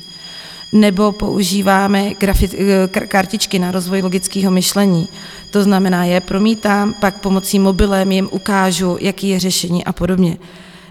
Nebo 0.73 1.13
používáme 1.13 2.15
grafit, 2.15 2.55
kartičky 3.09 3.59
na 3.59 3.71
rozvoj 3.71 4.03
logického 4.03 4.51
myšlení. 4.51 5.09
To 5.51 5.63
znamená, 5.63 6.05
je 6.05 6.21
promítám, 6.21 6.95
pak 7.01 7.21
pomocí 7.21 7.59
mobilem 7.59 8.13
jim 8.13 8.29
ukážu, 8.33 8.97
jaký 9.01 9.29
je 9.29 9.41
řešení 9.41 9.85
a 9.85 9.93
podobně. 9.93 10.37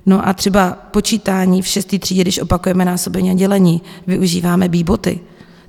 No 0.09 0.27
a 0.27 0.33
třeba 0.33 0.77
počítání 0.91 1.61
v 1.61 1.67
šestý 1.67 1.99
třídě, 1.99 2.21
když 2.21 2.39
opakujeme 2.39 2.85
násobení 2.85 3.31
a 3.31 3.33
dělení, 3.33 3.81
využíváme 4.07 4.69
bíboty. 4.69 5.19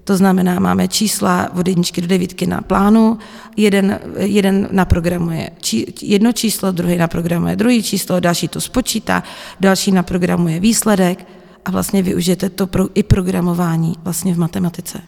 To 0.04 0.16
znamená, 0.16 0.60
máme 0.60 0.88
čísla 0.88 1.50
od 1.54 1.68
jedničky 1.68 2.00
do 2.00 2.06
devítky 2.06 2.46
na 2.46 2.60
plánu, 2.60 3.18
jeden, 3.56 4.00
jeden 4.16 4.68
naprogramuje 4.70 5.50
či, 5.60 5.86
jedno 6.02 6.32
číslo, 6.32 6.72
druhý 6.72 6.96
naprogramuje 6.96 7.56
druhý 7.56 7.82
číslo, 7.82 8.20
další 8.20 8.48
to 8.48 8.60
spočítá, 8.60 9.22
další 9.60 9.92
naprogramuje 9.92 10.60
výsledek 10.60 11.26
a 11.64 11.70
vlastně 11.70 12.02
využijete 12.02 12.48
to 12.48 12.66
pro, 12.66 12.86
i 12.94 13.02
programování 13.02 13.94
vlastně 14.04 14.34
v 14.34 14.38
matematice. 14.38 15.00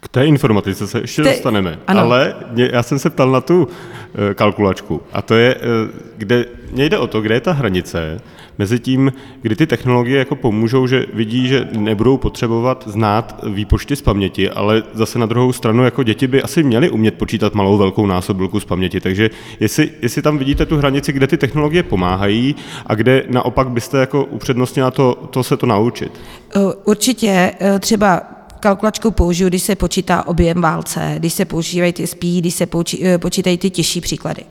K 0.00 0.08
té 0.08 0.26
informatice 0.26 0.86
se 0.86 1.00
ještě 1.00 1.22
Te, 1.22 1.28
dostaneme, 1.28 1.78
ano. 1.86 2.00
ale 2.00 2.34
mě, 2.50 2.70
já 2.72 2.82
jsem 2.82 2.98
se 2.98 3.10
ptal 3.10 3.30
na 3.30 3.40
tu 3.40 3.68
e, 4.30 4.34
kalkulačku 4.34 5.02
a 5.12 5.22
to 5.22 5.34
je, 5.34 5.54
e, 5.54 5.58
kde, 6.16 6.44
mě 6.72 6.88
jde 6.88 6.98
o 6.98 7.06
to, 7.06 7.20
kde 7.20 7.34
je 7.34 7.40
ta 7.40 7.52
hranice 7.52 8.20
mezi 8.58 8.78
tím, 8.78 9.12
kdy 9.42 9.56
ty 9.56 9.66
technologie 9.66 10.18
jako 10.18 10.36
pomůžou, 10.36 10.86
že 10.86 11.06
vidí, 11.14 11.48
že 11.48 11.68
nebudou 11.78 12.16
potřebovat 12.16 12.84
znát 12.86 13.40
výpočty 13.48 13.96
z 13.96 14.02
paměti, 14.02 14.50
ale 14.50 14.82
zase 14.92 15.18
na 15.18 15.26
druhou 15.26 15.52
stranu 15.52 15.84
jako 15.84 16.02
děti 16.02 16.26
by 16.26 16.42
asi 16.42 16.62
měly 16.62 16.90
umět 16.90 17.14
počítat 17.14 17.54
malou 17.54 17.78
velkou 17.78 18.06
násobilku 18.06 18.60
z 18.60 18.64
paměti, 18.64 19.00
takže 19.00 19.30
jestli, 19.60 19.90
jestli 20.02 20.22
tam 20.22 20.38
vidíte 20.38 20.66
tu 20.66 20.76
hranici, 20.76 21.12
kde 21.12 21.26
ty 21.26 21.36
technologie 21.36 21.82
pomáhají 21.82 22.54
a 22.86 22.94
kde 22.94 23.24
naopak 23.30 23.70
byste 23.70 23.98
jako 23.98 24.24
upřednostnila 24.24 24.90
to, 24.90 25.28
to 25.30 25.42
se 25.42 25.56
to 25.56 25.66
naučit. 25.66 26.20
Určitě 26.84 27.52
třeba 27.80 28.22
kalkulačku 28.60 29.10
použiju, 29.10 29.48
když 29.48 29.62
se 29.62 29.76
počítá 29.76 30.26
objem 30.26 30.60
válce, 30.60 31.14
když 31.18 31.32
se 31.32 31.44
používají 31.44 31.92
ty 31.92 32.06
spí, 32.06 32.40
když 32.40 32.54
se 32.54 32.66
počítají 33.18 33.58
ty 33.58 33.70
těžší 33.70 34.00
příklady 34.00 34.42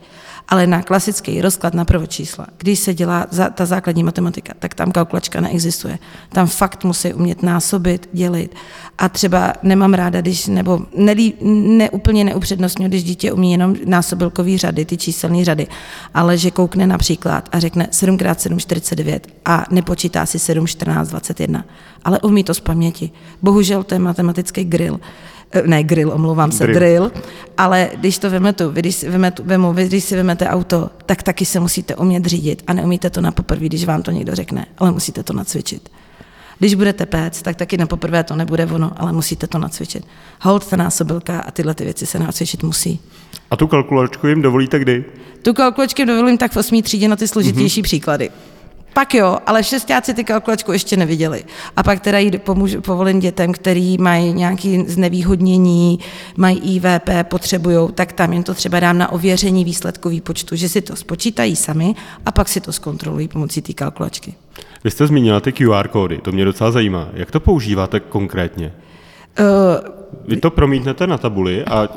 ale 0.48 0.66
na 0.66 0.82
klasický 0.82 1.40
rozklad 1.40 1.74
na 1.74 1.84
prvočísla, 1.84 2.46
když 2.58 2.78
se 2.78 2.94
dělá 2.94 3.26
za, 3.30 3.50
ta 3.50 3.66
základní 3.66 4.02
matematika, 4.02 4.52
tak 4.58 4.74
tam 4.74 4.92
kalkulačka 4.92 5.40
neexistuje. 5.40 5.98
Tam 6.28 6.46
fakt 6.46 6.84
musí 6.84 7.14
umět 7.14 7.42
násobit, 7.42 8.08
dělit. 8.12 8.54
A 8.98 9.08
třeba 9.08 9.52
nemám 9.62 9.94
ráda, 9.94 10.20
když, 10.20 10.46
nebo 10.46 10.80
nelí, 10.96 11.34
ne, 11.76 11.90
úplně 11.90 12.24
neupřednostňuji, 12.24 12.88
když 12.88 13.04
dítě 13.04 13.32
umí 13.32 13.52
jenom 13.52 13.76
násobilkový 13.84 14.58
řady, 14.58 14.84
ty 14.84 14.96
číselné 14.96 15.44
řady, 15.44 15.66
ale 16.14 16.38
že 16.38 16.50
koukne 16.50 16.86
například 16.86 17.48
a 17.52 17.58
řekne 17.58 17.88
7x7 17.92 18.58
49 18.58 19.28
a 19.44 19.64
nepočítá 19.70 20.26
si 20.26 20.38
7, 20.38 20.66
14, 20.66 21.08
21, 21.08 21.64
ale 22.04 22.20
umí 22.20 22.44
to 22.44 22.54
z 22.54 22.60
paměti. 22.60 23.10
Bohužel 23.42 23.84
to 23.84 23.94
je 23.94 23.98
matematický 23.98 24.64
grill 24.64 25.00
ne 25.66 25.82
grill, 25.82 26.12
omlouvám 26.12 26.52
se, 26.52 26.64
Drill. 26.64 26.78
drill, 26.78 27.12
ale 27.58 27.90
když 27.96 28.18
to 28.18 28.30
vemete, 28.30 28.68
vy, 28.68 28.80
když 28.80 28.94
si 28.94 29.10
vemete, 29.10 29.42
vemu, 29.42 29.72
vy, 29.72 29.86
když 29.86 30.04
si 30.04 30.16
vemete 30.16 30.48
auto, 30.48 30.90
tak 31.06 31.22
taky 31.22 31.44
se 31.44 31.60
musíte 31.60 31.96
umět 31.96 32.26
řídit 32.26 32.62
a 32.66 32.72
neumíte 32.72 33.10
to 33.10 33.20
na 33.20 33.32
poprvé, 33.32 33.66
když 33.66 33.84
vám 33.84 34.02
to 34.02 34.10
někdo 34.10 34.34
řekne, 34.34 34.66
ale 34.78 34.90
musíte 34.92 35.22
to 35.22 35.32
nacvičit. 35.32 35.88
Když 36.58 36.74
budete 36.74 37.06
péct, 37.06 37.42
tak 37.42 37.56
taky 37.56 37.76
na 37.76 37.86
poprvé 37.86 38.24
to 38.24 38.36
nebude 38.36 38.66
ono, 38.66 38.92
ale 38.96 39.12
musíte 39.12 39.46
to 39.46 39.58
nacvičit. 39.58 40.06
Hold, 40.40 40.66
ta 40.66 40.76
násobilka 40.76 41.40
a 41.40 41.50
tyhle 41.50 41.74
ty 41.74 41.84
věci 41.84 42.06
se 42.06 42.18
nacvičit 42.18 42.62
musí. 42.62 43.00
A 43.50 43.56
tu 43.56 43.66
kalkulačku 43.66 44.26
jim 44.26 44.42
dovolíte 44.42 44.78
kdy? 44.78 45.04
Tu 45.42 45.54
kalkulačky 45.54 46.06
dovolím 46.06 46.38
tak 46.38 46.52
v 46.52 46.56
osmý 46.56 46.82
třídě 46.82 47.08
na 47.08 47.16
ty 47.16 47.28
složitější 47.28 47.80
mm-hmm. 47.80 47.84
příklady. 47.84 48.30
Pak 48.92 49.14
jo, 49.14 49.38
ale 49.46 49.64
šestáci 49.64 50.14
ty 50.14 50.24
kalkulačku 50.24 50.72
ještě 50.72 50.96
neviděli. 50.96 51.44
A 51.76 51.82
pak 51.82 52.00
teda 52.00 52.18
jí 52.18 52.30
pomůžu, 52.38 52.80
povolím 52.80 53.20
dětem, 53.20 53.52
který 53.52 53.98
mají 53.98 54.32
nějaké 54.32 54.84
znevýhodnění, 54.86 55.98
mají 56.36 56.76
IVP, 56.76 57.10
potřebují, 57.22 57.88
tak 57.94 58.12
tam 58.12 58.32
jim 58.32 58.42
to 58.42 58.54
třeba 58.54 58.80
dám 58.80 58.98
na 58.98 59.12
ověření 59.12 59.64
výsledku 59.64 60.08
výpočtu, 60.08 60.56
že 60.56 60.68
si 60.68 60.80
to 60.80 60.96
spočítají 60.96 61.56
sami 61.56 61.94
a 62.26 62.32
pak 62.32 62.48
si 62.48 62.60
to 62.60 62.72
zkontrolují 62.72 63.28
pomocí 63.28 63.62
té 63.62 63.72
kalkulačky. 63.72 64.34
Vy 64.84 64.90
jste 64.90 65.06
zmínila 65.06 65.40
ty 65.40 65.52
QR 65.52 65.88
kódy, 65.88 66.18
to 66.18 66.32
mě 66.32 66.44
docela 66.44 66.70
zajímá. 66.70 67.08
Jak 67.12 67.30
to 67.30 67.40
používáte 67.40 68.00
konkrétně? 68.00 68.72
Uh, 69.40 69.46
Vy 70.28 70.36
to 70.36 70.50
promítnete 70.50 71.06
na 71.06 71.18
tabuli 71.18 71.64
a 71.64 71.88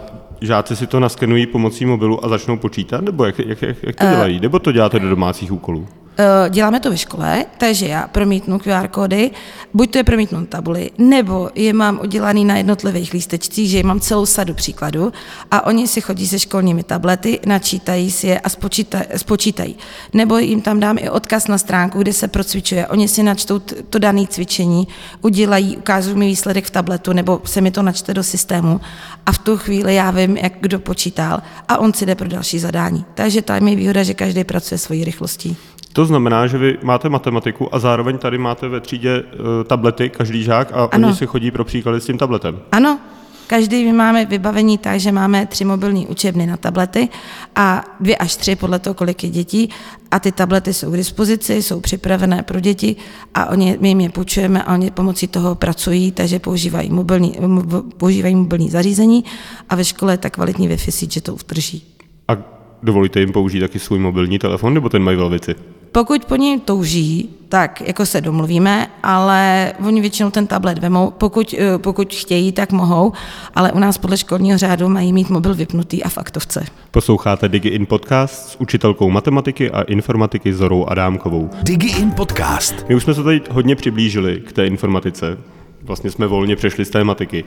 žáci 0.42 0.76
si 0.76 0.88
to 0.88 1.00
naskenují 1.00 1.48
pomocí 1.48 1.86
mobilu 1.86 2.26
a 2.26 2.30
začnou 2.30 2.58
počítat? 2.58 3.02
Nebo 3.02 3.26
jak, 3.26 3.40
jak, 3.40 3.62
jak, 3.62 3.78
jak 3.84 3.96
to 3.96 4.06
dělají? 4.06 4.40
Nebo 4.40 4.60
to 4.60 4.72
děláte 4.72 5.00
do 5.00 5.10
domácích 5.10 5.52
úkolů? 5.52 5.88
Eh, 6.18 6.50
děláme 6.50 6.80
to 6.80 6.90
ve 6.90 6.98
škole, 6.98 7.46
takže 7.58 7.88
já 7.88 8.08
promítnu 8.08 8.60
QR 8.60 8.88
kódy, 8.88 9.32
buď 9.74 9.92
to 9.92 9.98
je 9.98 10.04
promítnu 10.04 10.40
na 10.40 10.46
tabuli, 10.46 10.92
nebo 10.98 11.50
je 11.56 11.74
mám 11.74 12.00
udělaný 12.04 12.46
na 12.46 12.58
jednotlivých 12.58 13.14
lístečcích, 13.14 13.70
že 13.70 13.84
mám 13.84 14.00
celou 14.00 14.26
sadu 14.26 14.54
příkladů 14.54 15.14
a 15.52 15.66
oni 15.66 15.88
si 15.88 16.02
chodí 16.02 16.28
se 16.28 16.40
školními 16.40 16.84
tablety, 16.84 17.40
načítají 17.46 18.12
si 18.12 18.28
je 18.28 18.40
a 18.40 18.50
spočítaj, 18.50 19.02
spočítají. 19.16 19.76
Nebo 20.14 20.38
jim 20.38 20.62
tam 20.62 20.80
dám 20.80 20.98
i 20.98 21.10
odkaz 21.10 21.48
na 21.48 21.58
stránku, 21.58 22.02
kde 22.02 22.14
se 22.14 22.28
procvičuje. 22.28 22.88
Oni 22.88 23.08
si 23.08 23.24
načtou 23.24 23.60
to 23.90 24.00
dané 24.00 24.28
cvičení, 24.28 24.88
udělají, 25.22 25.78
ukážou 25.78 26.16
mi 26.16 26.28
výsledek 26.28 26.66
v 26.66 26.70
tabletu, 26.70 27.14
nebo 27.14 27.42
se 27.46 27.62
mi 27.62 27.72
to 27.72 27.82
načte 27.82 28.14
do 28.14 28.24
systému 28.24 28.82
a 29.26 29.32
v 29.32 29.38
tu 29.38 29.58
chvíli 29.58 29.96
já 29.96 30.12
vím, 30.12 30.38
jak 30.38 30.54
kdo 30.60 30.80
počítal 30.80 31.42
a 31.68 31.78
on 31.78 31.94
si 31.94 32.06
jde 32.06 32.16
pro 32.16 32.28
další 32.28 32.60
zadání. 32.60 33.06
Takže 33.14 33.42
tam 33.42 33.68
je 33.68 33.76
výhoda, 33.76 34.04
že 34.04 34.14
každý 34.14 34.44
pracuje 34.44 34.78
svojí 34.78 35.04
rychlostí. 35.04 35.58
To 35.96 36.06
znamená, 36.06 36.48
že 36.48 36.58
vy 36.58 36.78
máte 36.84 37.10
matematiku 37.10 37.76
a 37.76 37.80
zároveň 37.80 38.18
tady 38.18 38.38
máte 38.38 38.68
ve 38.68 38.80
třídě 38.80 39.24
uh, 39.24 39.64
tablety, 39.68 40.10
každý 40.10 40.44
žák, 40.44 40.72
a 40.74 40.84
Ano. 40.92 41.08
oni 41.08 41.16
si 41.18 41.28
chodí 41.28 41.52
pro 41.52 41.64
příklady 41.66 42.02
s 42.02 42.06
tím 42.06 42.18
tabletem. 42.18 42.60
Ano, 42.72 43.00
každý 43.48 43.86
my 43.86 43.94
máme 43.94 44.26
vybavení 44.26 44.78
tak, 44.78 45.00
že 45.00 45.12
máme 45.12 45.46
tři 45.46 45.66
mobilní 45.66 46.08
učebny 46.08 46.46
na 46.46 46.58
tablety 46.58 47.10
a 47.56 47.84
dvě 48.00 48.18
až 48.18 48.36
tři 48.36 48.56
podle 48.56 48.80
toho, 48.80 48.94
kolik 48.94 49.24
je 49.24 49.30
dětí 49.30 49.70
a 50.12 50.20
ty 50.20 50.32
tablety 50.32 50.74
jsou 50.74 50.92
k 50.92 50.96
dispozici, 50.98 51.64
jsou 51.64 51.80
připravené 51.80 52.44
pro 52.44 52.60
děti 52.60 52.96
a 53.34 53.46
oni, 53.46 53.78
my 53.80 53.88
jim 53.88 54.00
je 54.00 54.10
půjčujeme 54.10 54.64
a 54.64 54.74
oni 54.74 54.92
pomocí 54.92 55.28
toho 55.28 55.56
pracují, 55.56 56.12
takže 56.12 56.40
používají 56.40 56.90
mobilní, 56.92 57.32
mo- 57.32 57.84
používají 57.98 58.36
mobilní 58.36 58.70
zařízení 58.70 59.24
a 59.70 59.76
ve 59.76 59.86
škole 59.86 60.14
je 60.14 60.18
tak 60.18 60.34
kvalitní 60.34 60.70
Wi-Fi 60.70 60.92
síť, 60.92 61.12
že 61.14 61.22
to 61.22 61.34
udrží. 61.34 61.84
A 62.28 62.38
dovolíte 62.84 63.20
jim 63.20 63.32
použít 63.32 63.60
taky 63.60 63.80
svůj 63.80 64.00
mobilní 64.00 64.40
telefon, 64.40 64.74
nebo 64.74 64.90
ten 64.90 65.04
mají 65.04 65.18
v 65.18 65.22
lavici? 65.22 65.56
Pokud 65.96 66.26
po 66.26 66.36
něm 66.36 66.60
touží, 66.60 67.30
tak 67.50 67.82
jako 67.82 68.06
se 68.06 68.22
domluvíme, 68.22 68.88
ale 69.04 69.74
oni 69.88 70.02
většinou 70.02 70.32
ten 70.32 70.48
tablet 70.48 70.78
vemou. 70.78 71.12
Pokud, 71.18 71.56
eh, 71.58 71.78
pokud 71.78 72.14
chtějí, 72.14 72.52
tak 72.52 72.72
mohou, 72.72 73.14
ale 73.56 73.72
u 73.72 73.80
nás 73.80 73.98
podle 73.98 74.18
školního 74.18 74.58
řádu 74.58 74.90
mají 74.90 75.14
mít 75.14 75.30
mobil 75.30 75.56
vypnutý 75.56 76.04
a 76.04 76.10
v 76.10 76.18
aktovce. 76.18 76.66
Posloucháte 76.92 77.50
DigiIn 77.50 77.86
podcast 77.86 78.50
s 78.50 78.62
učitelkou 78.62 79.10
matematiky 79.10 79.72
a 79.72 79.82
informatiky 79.82 80.54
Zorou 80.54 80.86
Adámkovou. 80.86 81.50
DigiIn 81.64 82.12
Podcast. 82.12 82.86
My 82.90 82.96
už 82.96 83.04
jsme 83.04 83.14
se 83.14 83.24
tady 83.24 83.42
hodně 83.52 83.76
přiblížili 83.76 84.42
k 84.48 84.54
té 84.54 84.68
informatice. 84.68 85.38
Vlastně 85.86 86.12
jsme 86.12 86.28
volně 86.28 86.56
přešli 86.56 86.86
z 86.86 86.90
tématiky. 86.90 87.44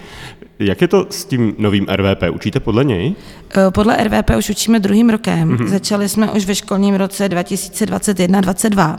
Jak 0.59 0.81
je 0.81 0.89
to 0.89 1.07
s 1.11 1.25
tím 1.25 1.55
novým 1.59 1.87
RVP? 1.97 2.23
Učíte 2.33 2.61
podle 2.61 2.85
něj? 2.85 3.15
Eh, 3.57 3.71
Podle 3.71 3.97
RVP 4.05 4.31
už 4.39 4.51
učíme 4.51 4.81
druhým 4.81 5.11
rokem. 5.11 5.57
Mm-hmm. 5.57 5.67
Začali 5.67 6.09
jsme 6.09 6.33
už 6.33 6.47
ve 6.47 6.55
školním 6.55 6.95
roce 6.95 7.29
2021-2022. 7.29 8.99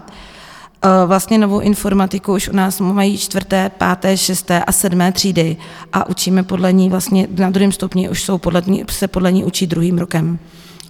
Eh, 0.83 0.87
Vlastně 1.05 1.37
novou 1.37 1.59
informatiku 1.59 2.33
už 2.33 2.49
u 2.49 2.55
nás 2.55 2.79
mají 2.79 3.17
čtvrté, 3.17 3.71
páté, 3.77 4.17
šesté 4.17 4.63
a 4.63 4.71
sedmé 4.71 5.11
třídy 5.11 5.57
a 5.93 6.09
učíme 6.09 6.43
podle 6.43 6.73
ní 6.73 6.89
vlastně 6.89 7.27
na 7.37 7.49
druhém 7.49 7.71
stupni 7.71 8.09
už 8.09 8.23
jsou 8.23 8.37
podle 8.37 8.61
ní, 8.67 8.83
se 8.89 9.07
podle 9.07 9.31
ní 9.31 9.43
učí 9.43 9.67
druhým 9.67 9.97
rokem. 9.97 10.39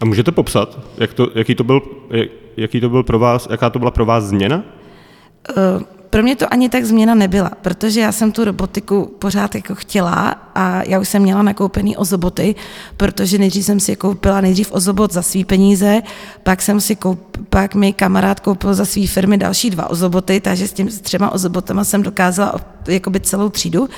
A 0.01 0.05
můžete 0.05 0.31
popsat, 0.31 0.79
jak 0.97 1.13
to, 1.13 1.27
jaký, 1.35 1.55
to 1.55 1.63
byl, 1.63 1.81
jak- 2.09 2.29
jaký 2.57 2.81
to 2.81 2.89
byl 2.89 3.03
pro 3.03 3.19
vás, 3.19 3.47
jaká 3.51 3.69
to 3.69 3.79
byla 3.79 3.91
pro 3.91 4.05
vás 4.05 4.23
změna? 4.23 4.63
Eh, 5.49 5.53
Pro 6.09 6.23
mě 6.23 6.35
to 6.35 6.53
ani 6.53 6.69
tak 6.69 6.85
změna 6.85 7.15
nebyla, 7.15 7.51
protože 7.61 7.99
já 7.99 8.11
jsem 8.11 8.31
tu 8.31 8.43
robotiku 8.43 9.15
pořád 9.19 9.55
jako 9.55 9.75
chtěla 9.75 10.35
a 10.55 10.83
já 10.83 10.99
už 10.99 11.09
jsem 11.09 11.21
měla 11.21 11.41
nakoupený 11.41 11.97
ozoboty, 11.97 12.55
protože 12.97 13.37
nejdřív 13.37 13.65
jsem 13.65 13.79
si 13.79 13.95
koupila 13.95 14.41
nejdřív 14.41 14.71
ozobot 14.71 15.13
za 15.13 15.21
svý 15.21 15.45
peníze, 15.45 16.01
pak 16.43 16.61
jsem 16.61 16.81
si 16.81 16.95
koup, 16.95 17.37
pak 17.49 17.75
mi 17.75 17.93
kamarád 17.93 18.39
koupil 18.39 18.73
za 18.73 18.85
svý 18.85 19.07
firmy 19.07 19.37
další 19.37 19.69
dva 19.69 19.89
ozoboty, 19.89 20.39
takže 20.39 20.67
s 20.67 20.73
tím 20.73 20.89
s 20.89 21.01
třema 21.01 21.29
ozobotama 21.29 21.83
jsem 21.83 22.03
dokázala 22.03 22.53
ob- 22.53 22.87
jakoby 22.87 23.19
celou 23.19 23.49
třídu. 23.49 23.89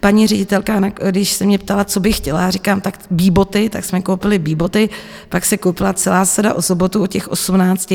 Paní 0.00 0.26
ředitelka, 0.26 0.80
když 1.10 1.32
se 1.32 1.44
mě 1.44 1.58
ptala, 1.58 1.84
co 1.84 2.00
bych 2.00 2.16
chtěla, 2.16 2.40
já 2.40 2.50
říkám, 2.50 2.80
tak 2.80 2.98
bíboty, 3.10 3.68
tak 3.68 3.84
jsme 3.84 4.02
koupili 4.02 4.38
bíboty, 4.38 4.88
pak 5.28 5.44
se 5.44 5.56
koupila 5.56 5.92
celá 5.92 6.24
sada 6.24 6.54
osobotů 6.54 7.02
o 7.02 7.06
těch 7.06 7.28
18 7.28 7.94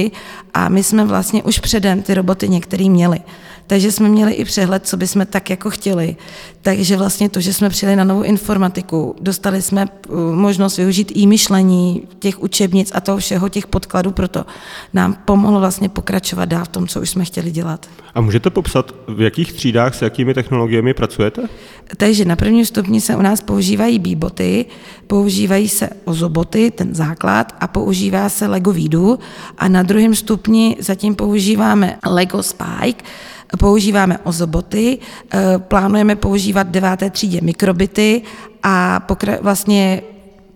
a 0.54 0.70
my 0.70 0.84
jsme 0.84 1.06
vlastně 1.06 1.44
už 1.44 1.60
předem 1.60 2.02
ty 2.02 2.14
roboty 2.14 2.50
některý 2.50 2.90
měli. 2.90 3.20
Takže 3.68 3.92
jsme 3.92 4.10
měli 4.10 4.34
i 4.34 4.46
přehled, 4.46 4.88
co 4.88 4.98
bychom 4.98 5.26
tak 5.26 5.50
jako 5.50 5.70
chtěli. 5.70 6.16
Takže 6.62 6.98
vlastně 6.98 7.30
to, 7.30 7.42
že 7.42 7.54
jsme 7.54 7.70
přijeli 7.70 7.96
na 7.96 8.04
novou 8.04 8.22
informatiku, 8.22 9.16
dostali 9.22 9.62
jsme 9.62 9.86
uh, 10.10 10.20
možnost 10.20 10.78
využít 10.78 11.12
i 11.16 11.28
myšlení 11.28 12.08
těch 12.20 12.44
učebnic 12.44 12.92
a 12.96 13.02
toho 13.02 13.18
všeho, 13.18 13.50
těch 13.50 13.68
podkladů, 13.68 14.12
proto 14.12 14.46
nám 14.94 15.14
pomohlo 15.26 15.60
vlastně 15.60 15.90
pokračovat 15.90 16.46
dál 16.46 16.66
v 16.66 16.68
tom, 16.68 16.88
co 16.88 17.02
už 17.02 17.10
jsme 17.10 17.26
chtěli 17.26 17.52
dělat. 17.52 17.90
A 18.14 18.22
můžete 18.22 18.50
popsat, 18.50 18.96
v 19.08 19.22
jakých 19.22 19.54
třídách 19.54 19.96
s 19.96 20.02
jakými 20.02 20.34
technologiemi 20.34 20.94
pracujete? 20.94 21.42
Takže 21.98 22.26
na 22.26 22.36
prvním 22.36 22.66
stupni 22.66 23.02
se 23.02 23.16
u 23.16 23.22
nás 23.22 23.42
používají 23.42 24.00
bíboty, 24.00 24.66
používají 25.08 25.70
se 25.70 25.90
ozoboty, 26.06 26.72
ten 26.72 26.96
základ, 26.96 27.56
a 27.60 27.68
používá 27.68 28.30
se 28.30 28.48
Lego 28.48 28.72
Vidu. 28.72 29.20
A 29.58 29.68
na 29.68 29.84
druhém 29.84 30.16
stupni 30.16 30.78
zatím 30.80 31.16
používáme 31.16 31.98
Lego 32.06 32.44
Spike, 32.44 33.04
používáme 33.60 34.18
ozoboty, 34.18 34.98
eh, 35.34 35.58
plánujeme 35.58 36.16
používat 36.16 36.68
v 36.68 36.72
deváté 36.72 37.10
třídě 37.10 37.42
mikrobity 37.42 38.22
a 38.64 39.08
vlastně 39.42 40.02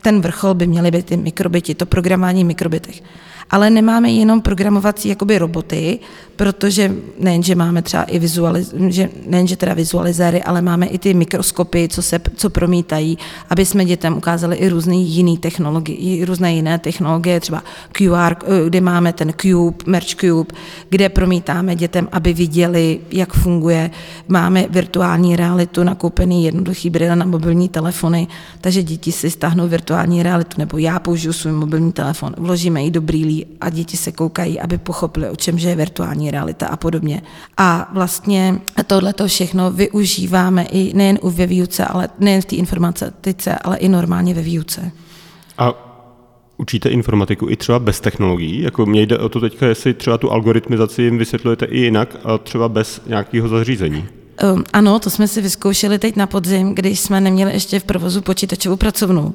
ten 0.02 0.22
vrchol 0.22 0.54
by 0.54 0.68
měly 0.68 0.92
být 0.92 1.06
ty 1.06 1.18
mikrobity, 1.18 1.76
to 1.76 1.86
programování 1.86 2.44
mikrobitech. 2.44 3.02
Ale 3.52 3.70
nemáme 3.70 4.12
jenom 4.12 4.42
programovací 4.42 5.10
jakoby 5.10 5.38
roboty, 5.38 6.00
protože 6.36 6.96
nejenže 7.20 7.56
máme 7.56 7.82
třeba 7.82 8.04
i 8.04 8.20
vizualiz, 8.20 8.74
že 8.88 9.10
nejenže 9.28 9.56
teda 9.56 9.74
vizualizéry, 9.74 10.44
ale 10.44 10.62
máme 10.62 10.86
i 10.86 10.98
ty 10.98 11.14
mikroskopy, 11.14 11.88
co 11.88 12.02
se 12.02 12.20
co 12.36 12.50
promítají, 12.50 13.18
aby 13.50 13.66
jsme 13.66 13.86
dětem 13.86 14.18
ukázali 14.18 14.56
i 14.56 14.70
různé 14.70 14.96
jiné 14.96 15.38
technologie, 15.38 16.26
různé 16.26 16.56
jiné 16.56 16.80
technologie, 16.80 17.40
třeba 17.40 17.64
QR, 17.92 18.36
kde 18.66 18.82
máme 18.82 19.14
ten 19.14 19.34
Cube, 19.42 19.78
Merch 19.86 20.16
Cube, 20.16 20.56
kde 20.90 21.10
promítáme 21.10 21.76
dětem, 21.76 22.08
aby 22.12 22.34
viděli, 22.34 23.00
jak 23.12 23.34
funguje. 23.34 23.92
Máme 24.28 24.66
virtuální 24.70 25.36
realitu, 25.36 25.84
nakoupený 25.84 26.46
jednoduchý 26.46 26.90
brýle 26.90 27.16
na 27.16 27.26
mobilní 27.26 27.70
telefony, 27.70 28.28
takže 28.62 28.84
děti 28.84 29.12
si 29.12 29.30
stáhnou 29.30 29.68
virtuální 29.68 30.24
realitu, 30.24 30.56
nebo 30.58 30.78
já 30.78 31.00
použiju 31.00 31.34
svůj 31.34 31.54
mobilní 31.54 31.92
telefon, 31.92 32.34
vložíme 32.38 32.84
ji 32.84 32.92
do 32.92 33.02
brýlí 33.02 33.35
a 33.62 33.70
děti 33.70 33.98
se 33.98 34.12
koukají, 34.12 34.60
aby 34.60 34.78
pochopili, 34.78 35.30
o 35.30 35.36
čem 35.36 35.60
že 35.60 35.70
je 35.70 35.76
virtuální 35.76 36.32
realita 36.32 36.68
a 36.68 36.78
podobně. 36.78 37.22
A 37.58 37.90
vlastně 37.94 38.62
tohleto 38.88 39.28
všechno 39.28 39.72
využíváme 39.72 40.64
i 40.64 40.94
nejen 40.94 41.20
u 41.22 41.30
ve 41.30 41.48
výuce, 41.48 41.86
ale 41.86 42.10
nejen 42.20 42.42
v 42.42 42.46
té 42.46 42.56
informatice, 42.56 43.56
ale 43.56 43.78
i 43.78 43.90
normálně 43.90 44.34
ve 44.34 44.42
výuce. 44.42 44.92
A 45.58 45.74
učíte 46.58 46.90
informatiku 46.90 47.50
i 47.50 47.56
třeba 47.56 47.80
bez 47.80 48.00
technologií? 48.00 48.62
Jako 48.62 48.86
mně 48.86 49.02
jde 49.02 49.18
o 49.18 49.30
to 49.30 49.40
teďka, 49.40 49.68
jestli 49.68 49.94
třeba 49.94 50.18
tu 50.18 50.32
algoritmizaci 50.32 51.02
jim 51.02 51.18
vysvětlujete 51.18 51.66
i 51.66 51.80
jinak, 51.80 52.16
a 52.24 52.38
třeba 52.38 52.70
bez 52.70 53.02
nějakého 53.08 53.48
zařízení. 53.48 54.06
Um, 54.54 54.64
ano, 54.74 55.00
to 55.00 55.10
jsme 55.10 55.28
si 55.28 55.42
vyzkoušeli 55.42 56.00
teď 56.00 56.16
na 56.16 56.28
podzim, 56.28 56.76
když 56.76 57.00
jsme 57.00 57.22
neměli 57.22 57.54
ještě 57.54 57.80
v 57.80 57.84
provozu 57.84 58.22
počítačovou 58.22 58.76
pracovnu. 58.76 59.34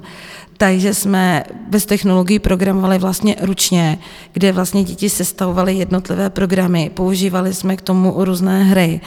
Takže 0.61 0.95
jsme 0.95 1.45
bez 1.69 1.87
technologií 1.87 2.39
programovali 2.39 2.99
vlastně 2.99 3.37
ručně, 3.41 3.99
kde 4.33 4.53
vlastně 4.53 4.85
děti 4.85 5.11
sestavovaly 5.11 5.75
jednotlivé 5.75 6.31
programy, 6.31 6.91
používali 6.95 7.55
jsme 7.55 7.77
k 7.77 7.83
tomu 7.83 8.25
různé 8.25 8.65
hry. 8.65 9.01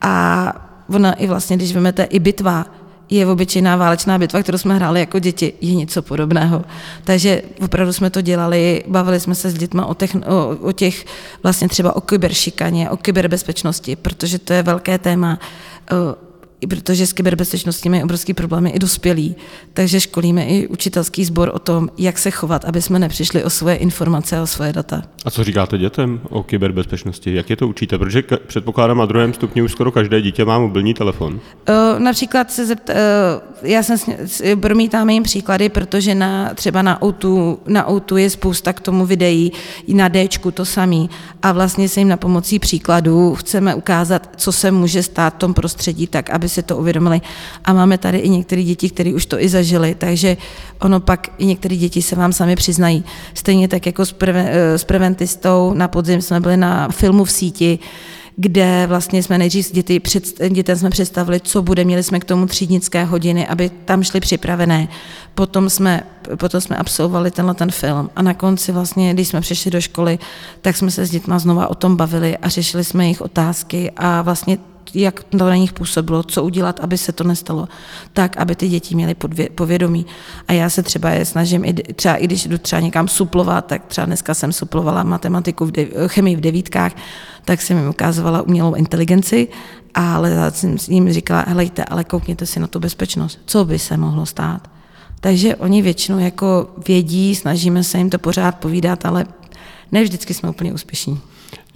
A 0.00 0.52
ona 0.94 1.12
i 1.12 1.26
vlastně, 1.26 1.56
když 1.56 1.72
vezmete 1.72 2.04
i 2.04 2.18
bitva, 2.18 2.66
je 3.10 3.26
obyčejná 3.26 3.76
válečná 3.76 4.18
bitva, 4.18 4.42
kterou 4.42 4.58
jsme 4.58 4.74
hráli 4.74 5.00
jako 5.00 5.18
děti, 5.18 5.52
je 5.60 5.74
něco 5.74 6.02
podobného. 6.02 6.64
Takže 7.04 7.42
opravdu 7.64 7.92
jsme 7.92 8.10
to 8.10 8.20
dělali, 8.20 8.84
bavili 8.88 9.20
jsme 9.20 9.34
se 9.34 9.50
s 9.50 9.54
dětmi 9.54 9.82
o, 9.86 9.94
těch, 9.94 10.14
o, 10.14 10.56
o 10.68 10.72
těch 10.72 11.04
vlastně 11.42 11.68
třeba 11.68 11.96
o 11.96 12.00
kyberšikaně, 12.00 12.90
o 12.90 12.96
kyberbezpečnosti, 12.96 13.96
protože 13.96 14.38
to 14.38 14.52
je 14.52 14.62
velké 14.62 14.98
téma 14.98 15.38
i 16.60 16.66
protože 16.66 17.06
s 17.06 17.12
kyberbezpečností 17.12 17.88
mají 17.88 18.02
obrovský 18.02 18.34
problémy 18.34 18.70
i 18.70 18.78
dospělí, 18.78 19.36
takže 19.72 20.00
školíme 20.00 20.44
i 20.44 20.66
učitelský 20.66 21.24
sbor 21.24 21.50
o 21.54 21.58
tom, 21.58 21.88
jak 21.98 22.18
se 22.18 22.30
chovat, 22.30 22.64
aby 22.64 22.82
jsme 22.82 22.98
nepřišli 22.98 23.44
o 23.44 23.50
svoje 23.50 23.76
informace 23.76 24.38
a 24.38 24.42
o 24.42 24.46
svoje 24.46 24.72
data. 24.72 25.02
A 25.24 25.30
co 25.30 25.44
říkáte 25.44 25.78
dětem 25.78 26.20
o 26.28 26.42
kyberbezpečnosti? 26.42 27.34
Jak 27.34 27.50
je 27.50 27.56
to 27.56 27.68
učíte? 27.68 27.98
Protože 27.98 28.22
předpokládám, 28.46 28.98
na 28.98 29.06
druhém 29.06 29.34
stupni 29.34 29.62
už 29.62 29.72
skoro 29.72 29.92
každé 29.92 30.22
dítě 30.22 30.44
má 30.44 30.58
mobilní 30.58 30.94
telefon. 30.94 31.32
Uh, 31.34 31.98
například 31.98 32.52
se 32.52 32.66
zept, 32.66 32.88
uh, 32.88 32.94
já 33.62 33.82
jsem 33.82 33.98
promítáme 34.60 35.12
jim 35.12 35.22
příklady, 35.22 35.68
protože 35.68 36.14
na, 36.14 36.54
třeba 36.54 36.82
na 36.82 37.02
Outu, 37.02 37.58
na 37.66 37.90
Outu 37.90 38.16
je 38.16 38.30
spousta 38.30 38.72
k 38.72 38.80
tomu 38.80 39.06
videí, 39.06 39.52
i 39.86 39.94
na 39.94 40.08
Dčku 40.08 40.50
to 40.50 40.64
samý. 40.64 41.10
A 41.42 41.52
vlastně 41.52 41.88
se 41.88 42.00
jim 42.00 42.08
na 42.08 42.16
pomocí 42.16 42.58
příkladů 42.58 43.34
chceme 43.34 43.74
ukázat, 43.74 44.30
co 44.36 44.52
se 44.52 44.70
může 44.70 45.02
stát 45.02 45.34
v 45.34 45.38
tom 45.38 45.54
prostředí, 45.54 46.06
tak 46.06 46.30
aby 46.30 46.45
si 46.48 46.62
to 46.62 46.76
uvědomili. 46.76 47.20
A 47.64 47.72
máme 47.72 47.98
tady 47.98 48.18
i 48.18 48.28
některé 48.28 48.62
děti, 48.62 48.90
které 48.90 49.14
už 49.14 49.26
to 49.26 49.42
i 49.42 49.48
zažili, 49.48 49.94
takže 49.94 50.36
ono 50.80 51.00
pak 51.00 51.28
i 51.38 51.46
některé 51.46 51.76
děti 51.76 52.02
se 52.02 52.16
vám 52.16 52.32
sami 52.32 52.56
přiznají. 52.56 53.04
Stejně 53.34 53.68
tak 53.68 53.86
jako 53.86 54.06
s, 54.06 54.12
pre, 54.12 54.52
s 54.54 54.84
preventistou 54.84 55.72
na 55.74 55.88
podzim 55.88 56.22
jsme 56.22 56.40
byli 56.40 56.56
na 56.56 56.88
filmu 56.88 57.24
v 57.24 57.30
síti, 57.30 57.78
kde 58.36 58.86
vlastně 58.86 59.22
jsme 59.22 59.38
nejdřív 59.38 59.72
děti 59.72 60.00
před, 60.00 60.24
dětem 60.48 60.76
jsme 60.76 60.90
představili, 60.90 61.40
co 61.40 61.62
bude, 61.62 61.84
měli 61.84 62.02
jsme 62.02 62.20
k 62.20 62.24
tomu 62.24 62.46
třídnické 62.46 63.04
hodiny, 63.04 63.46
aby 63.46 63.70
tam 63.84 64.02
šli 64.02 64.20
připravené. 64.20 64.88
Potom 65.34 65.70
jsme, 65.70 66.02
potom 66.36 66.60
jsme 66.60 66.76
absolvovali 66.76 67.30
tenhle 67.30 67.54
ten 67.54 67.70
film 67.70 68.10
a 68.16 68.22
na 68.22 68.34
konci 68.34 68.72
vlastně, 68.72 69.14
když 69.14 69.28
jsme 69.28 69.40
přišli 69.40 69.70
do 69.70 69.80
školy, 69.80 70.18
tak 70.60 70.76
jsme 70.76 70.90
se 70.90 71.06
s 71.06 71.10
dětmi 71.10 71.34
znova 71.36 71.70
o 71.70 71.74
tom 71.74 71.96
bavili 71.96 72.36
a 72.36 72.48
řešili 72.48 72.84
jsme 72.84 73.04
jejich 73.04 73.20
otázky 73.20 73.90
a 73.96 74.22
vlastně 74.22 74.58
jak 74.94 75.24
to 75.24 75.36
na 75.36 75.56
nich 75.56 75.72
působilo, 75.72 76.22
co 76.22 76.44
udělat, 76.44 76.80
aby 76.80 76.98
se 76.98 77.12
to 77.12 77.24
nestalo, 77.24 77.68
tak, 78.12 78.36
aby 78.36 78.56
ty 78.56 78.68
děti 78.68 78.94
měly 78.94 79.14
povědomí. 79.54 80.06
A 80.48 80.52
já 80.52 80.70
se 80.70 80.82
třeba 80.82 81.10
je 81.10 81.24
snažím, 81.24 81.64
i, 81.64 81.74
třeba 81.74 82.14
i 82.14 82.24
když 82.24 82.46
jdu 82.46 82.58
třeba 82.58 82.80
někam 82.80 83.08
suplovat, 83.08 83.66
tak 83.66 83.86
třeba 83.86 84.04
dneska 84.04 84.34
jsem 84.34 84.52
suplovala 84.52 85.02
matematiku, 85.02 85.66
v 85.66 85.70
de, 85.70 85.88
chemii 86.06 86.36
v 86.36 86.40
devítkách, 86.40 86.92
tak 87.44 87.62
jsem 87.62 87.78
jim 87.78 87.88
ukázovala 87.88 88.42
umělou 88.42 88.74
inteligenci, 88.74 89.48
ale 89.94 90.50
jsem 90.50 90.76
jim 90.88 91.12
říkala, 91.12 91.44
helejte, 91.48 91.84
ale 91.84 92.04
koukněte 92.04 92.46
si 92.46 92.60
na 92.60 92.66
tu 92.66 92.80
bezpečnost, 92.80 93.38
co 93.46 93.64
by 93.64 93.78
se 93.78 93.96
mohlo 93.96 94.26
stát. 94.26 94.70
Takže 95.20 95.56
oni 95.56 95.82
většinou 95.82 96.18
jako 96.18 96.70
vědí, 96.86 97.34
snažíme 97.34 97.84
se 97.84 97.98
jim 97.98 98.10
to 98.10 98.18
pořád 98.18 98.54
povídat, 98.54 99.06
ale 99.06 99.26
ne 99.92 100.02
vždycky 100.02 100.34
jsme 100.34 100.48
úplně 100.48 100.72
úspěšní. 100.72 101.20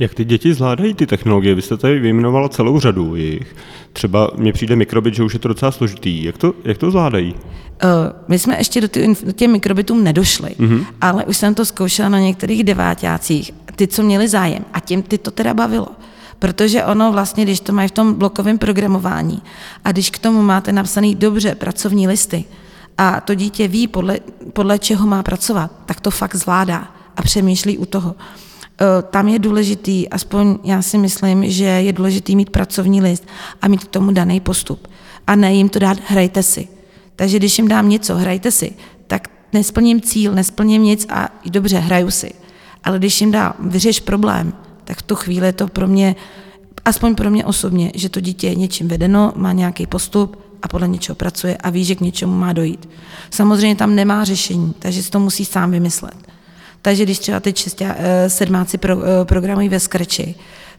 Jak 0.00 0.14
ty 0.14 0.25
děti 0.25 0.54
zvládají 0.54 0.95
ty 0.95 1.07
technologie? 1.07 1.54
Vy 1.54 1.62
jste 1.62 1.76
tady 1.76 1.99
vyjmenovala 1.99 2.49
celou 2.49 2.80
řadu 2.80 3.16
jich. 3.16 3.57
Třeba 3.92 4.30
mně 4.37 4.52
přijde 4.52 4.76
mikrobit, 4.76 5.14
že 5.14 5.23
už 5.23 5.33
je 5.33 5.38
to 5.38 5.49
docela 5.49 5.73
složitý. 5.73 6.25
Jak 6.25 6.38
to, 6.38 6.54
jak 6.64 6.78
to 6.78 6.90
zvládají? 6.90 7.35
Uh, 7.35 7.90
my 8.28 8.38
jsme 8.38 8.59
ještě 8.59 8.80
do, 8.80 8.88
ty, 8.88 9.14
do 9.25 9.33
těm 9.33 9.52
mikrobitům 9.52 10.04
nedošli, 10.04 10.50
uh-huh. 10.50 10.87
ale 11.00 11.25
už 11.25 11.37
jsem 11.37 11.54
to 11.54 11.64
zkoušela 11.64 12.09
na 12.09 12.19
některých 12.19 12.64
devátácích, 12.64 13.52
ty, 13.76 13.87
co 13.87 14.02
měli 14.02 14.28
zájem. 14.28 14.64
A 14.73 14.80
těm 14.80 15.02
ty 15.02 15.19
to 15.19 15.30
teda 15.30 15.54
bavilo. 15.54 15.88
Protože 16.38 16.85
ono 16.85 17.12
vlastně, 17.12 17.45
když 17.45 17.61
to 17.61 17.73
mají 17.73 17.88
v 17.88 17.92
tom 17.92 18.14
blokovém 18.14 18.59
programování 18.59 19.42
a 19.85 19.92
když 19.92 20.11
k 20.11 20.19
tomu 20.19 20.42
máte 20.42 20.73
napsaný 20.73 21.14
dobře 21.14 21.54
pracovní 21.54 22.09
listy 22.09 22.45
a 22.99 23.21
to 23.21 23.35
dítě 23.35 23.69
ví, 23.69 23.88
podle, 23.88 24.19
podle 24.52 24.78
čeho 24.78 25.07
má 25.07 25.23
pracovat, 25.23 25.71
tak 25.87 26.00
to 26.00 26.11
fakt 26.11 26.35
zvládá 26.35 26.88
a 27.16 27.23
přemýšlí 27.23 27.78
u 27.78 27.85
toho. 27.85 28.14
Eh, 28.82 29.02
tam 29.02 29.28
je 29.28 29.38
důležitý, 29.38 30.08
aspoň 30.08 30.58
já 30.64 30.82
si 30.82 30.99
myslím, 30.99 31.50
že 31.50 31.64
je 31.64 31.92
důležitý 31.92 32.37
mít 32.37 32.50
pracovní 32.50 33.02
list 33.02 33.26
a 33.62 33.68
mít 33.68 33.84
k 33.84 33.88
tomu 33.88 34.12
daný 34.12 34.40
postup. 34.40 34.88
A 35.26 35.36
ne 35.36 35.54
jim 35.54 35.69
to 35.69 35.78
dát, 35.78 35.99
hrajte 36.06 36.43
si. 36.43 36.69
Takže 37.16 37.36
když 37.36 37.58
jim 37.58 37.69
dám 37.69 37.88
něco, 37.88 38.16
hrajte 38.16 38.50
si, 38.50 38.73
tak 39.06 39.28
nesplním 39.52 40.00
cíl, 40.00 40.34
nesplním 40.34 40.82
nic 40.82 41.06
a 41.08 41.28
dobře, 41.50 41.78
hraju 41.78 42.10
si. 42.10 42.32
Ale 42.84 42.99
když 42.99 43.21
jim 43.21 43.30
dám, 43.30 43.54
vyřeš 43.60 44.00
problém, 44.00 44.52
tak 44.84 44.99
v 44.99 45.02
tu 45.02 45.14
chvíli 45.14 45.47
je 45.47 45.52
to 45.52 45.69
pro 45.69 45.88
mě, 45.88 46.16
aspoň 46.84 47.14
pro 47.14 47.30
mě 47.30 47.45
osobně, 47.45 47.93
že 47.95 48.08
to 48.08 48.21
dítě 48.21 48.49
je 48.49 48.54
něčím 48.54 48.88
vedeno, 48.88 49.32
má 49.36 49.52
nějaký 49.52 49.86
postup 49.86 50.38
a 50.62 50.69
podle 50.69 50.88
něčeho 50.88 51.16
pracuje 51.16 51.56
a 51.56 51.71
ví, 51.71 51.84
že 51.84 51.95
k 51.95 52.00
něčemu 52.00 52.38
má 52.38 52.52
dojít. 52.52 52.88
Samozřejmě 53.30 53.76
tam 53.76 53.95
nemá 53.95 54.25
řešení, 54.25 54.75
takže 54.78 55.02
si 55.02 55.10
to 55.10 55.21
musí 55.21 55.45
sám 55.45 55.71
vymyslet. 55.71 56.29
Takže 56.82 57.04
když 57.04 57.19
třeba 57.19 57.40
ty 57.40 57.52
čistě, 57.52 57.95
eh, 57.99 58.30
sedmáci 58.30 58.78
pro, 58.78 58.97
eh, 59.04 59.25
programují 59.25 59.69
ve 59.69 59.80
Scratchi, 59.80 60.34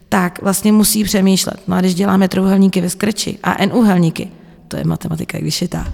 tak 0.10 0.42
vlastně 0.42 0.72
musí 0.72 1.04
přemýšlet. 1.04 1.62
No 1.68 1.76
a 1.76 1.80
když 1.80 1.96
děláme 1.96 2.28
trouhelníky 2.28 2.82
ve 2.82 2.90
Scratchi 2.90 3.38
a 3.44 3.64
N 3.64 3.72
úhelníky, 3.74 4.28
to 4.68 4.78
je 4.78 4.84
matematika 4.84 5.38
když 5.38 5.62
je 5.62 5.68
ta. 5.68 5.88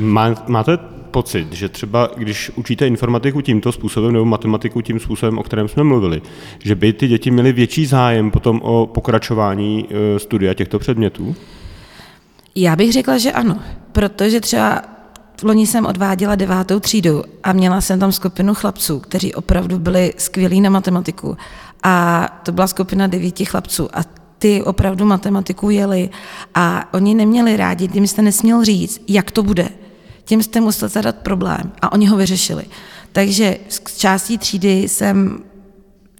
Má, 0.00 0.34
máte 0.48 0.78
pocit, 1.10 1.52
že 1.52 1.68
třeba 1.68 2.10
když 2.16 2.50
učíte 2.54 2.86
informatiku 2.86 3.40
tímto 3.40 3.72
způsobem 3.72 4.12
nebo 4.12 4.24
matematiku 4.24 4.80
tím 4.82 5.00
způsobem, 5.00 5.38
o 5.38 5.42
kterém 5.42 5.68
jsme 5.68 5.84
mluvili, 5.84 6.22
že 6.58 6.74
by 6.74 6.92
ty 6.92 7.08
děti 7.08 7.30
měly 7.30 7.52
větší 7.52 7.86
zájem 7.86 8.30
potom 8.30 8.60
o 8.62 8.86
pokračování 8.86 9.86
eh, 9.90 10.18
studia 10.18 10.54
těchto 10.54 10.78
předmětů? 10.78 11.36
Já 12.54 12.76
bych 12.76 12.92
řekla, 12.92 13.18
že 13.18 13.32
ano, 13.32 13.58
protože 13.92 14.40
třeba 14.40 14.82
loni 15.42 15.66
jsem 15.66 15.86
odváděla 15.86 16.34
devátou 16.34 16.80
třídu 16.80 17.22
a 17.42 17.52
měla 17.52 17.80
jsem 17.80 18.00
tam 18.00 18.12
skupinu 18.12 18.54
chlapců, 18.54 19.00
kteří 19.00 19.34
opravdu 19.34 19.78
byli 19.78 20.14
skvělí 20.18 20.60
na 20.60 20.70
matematiku. 20.70 21.36
A 21.82 22.26
to 22.42 22.52
byla 22.52 22.66
skupina 22.66 23.06
devíti 23.06 23.44
chlapců 23.44 23.88
a 23.92 24.04
ty 24.38 24.62
opravdu 24.62 25.04
matematiku 25.04 25.70
jeli 25.70 26.10
a 26.54 26.94
oni 26.94 27.14
neměli 27.14 27.56
rádi, 27.56 27.88
tím 27.88 28.06
jste 28.06 28.22
nesměl 28.22 28.64
říct, 28.64 29.00
jak 29.08 29.30
to 29.30 29.42
bude. 29.42 29.68
Tím 30.24 30.42
jste 30.42 30.60
musel 30.60 30.88
zadat 30.88 31.16
problém 31.16 31.72
a 31.82 31.92
oni 31.92 32.06
ho 32.06 32.16
vyřešili. 32.16 32.64
Takže 33.12 33.58
z 33.68 33.98
částí 33.98 34.38
třídy 34.38 34.88
jsem 34.88 35.38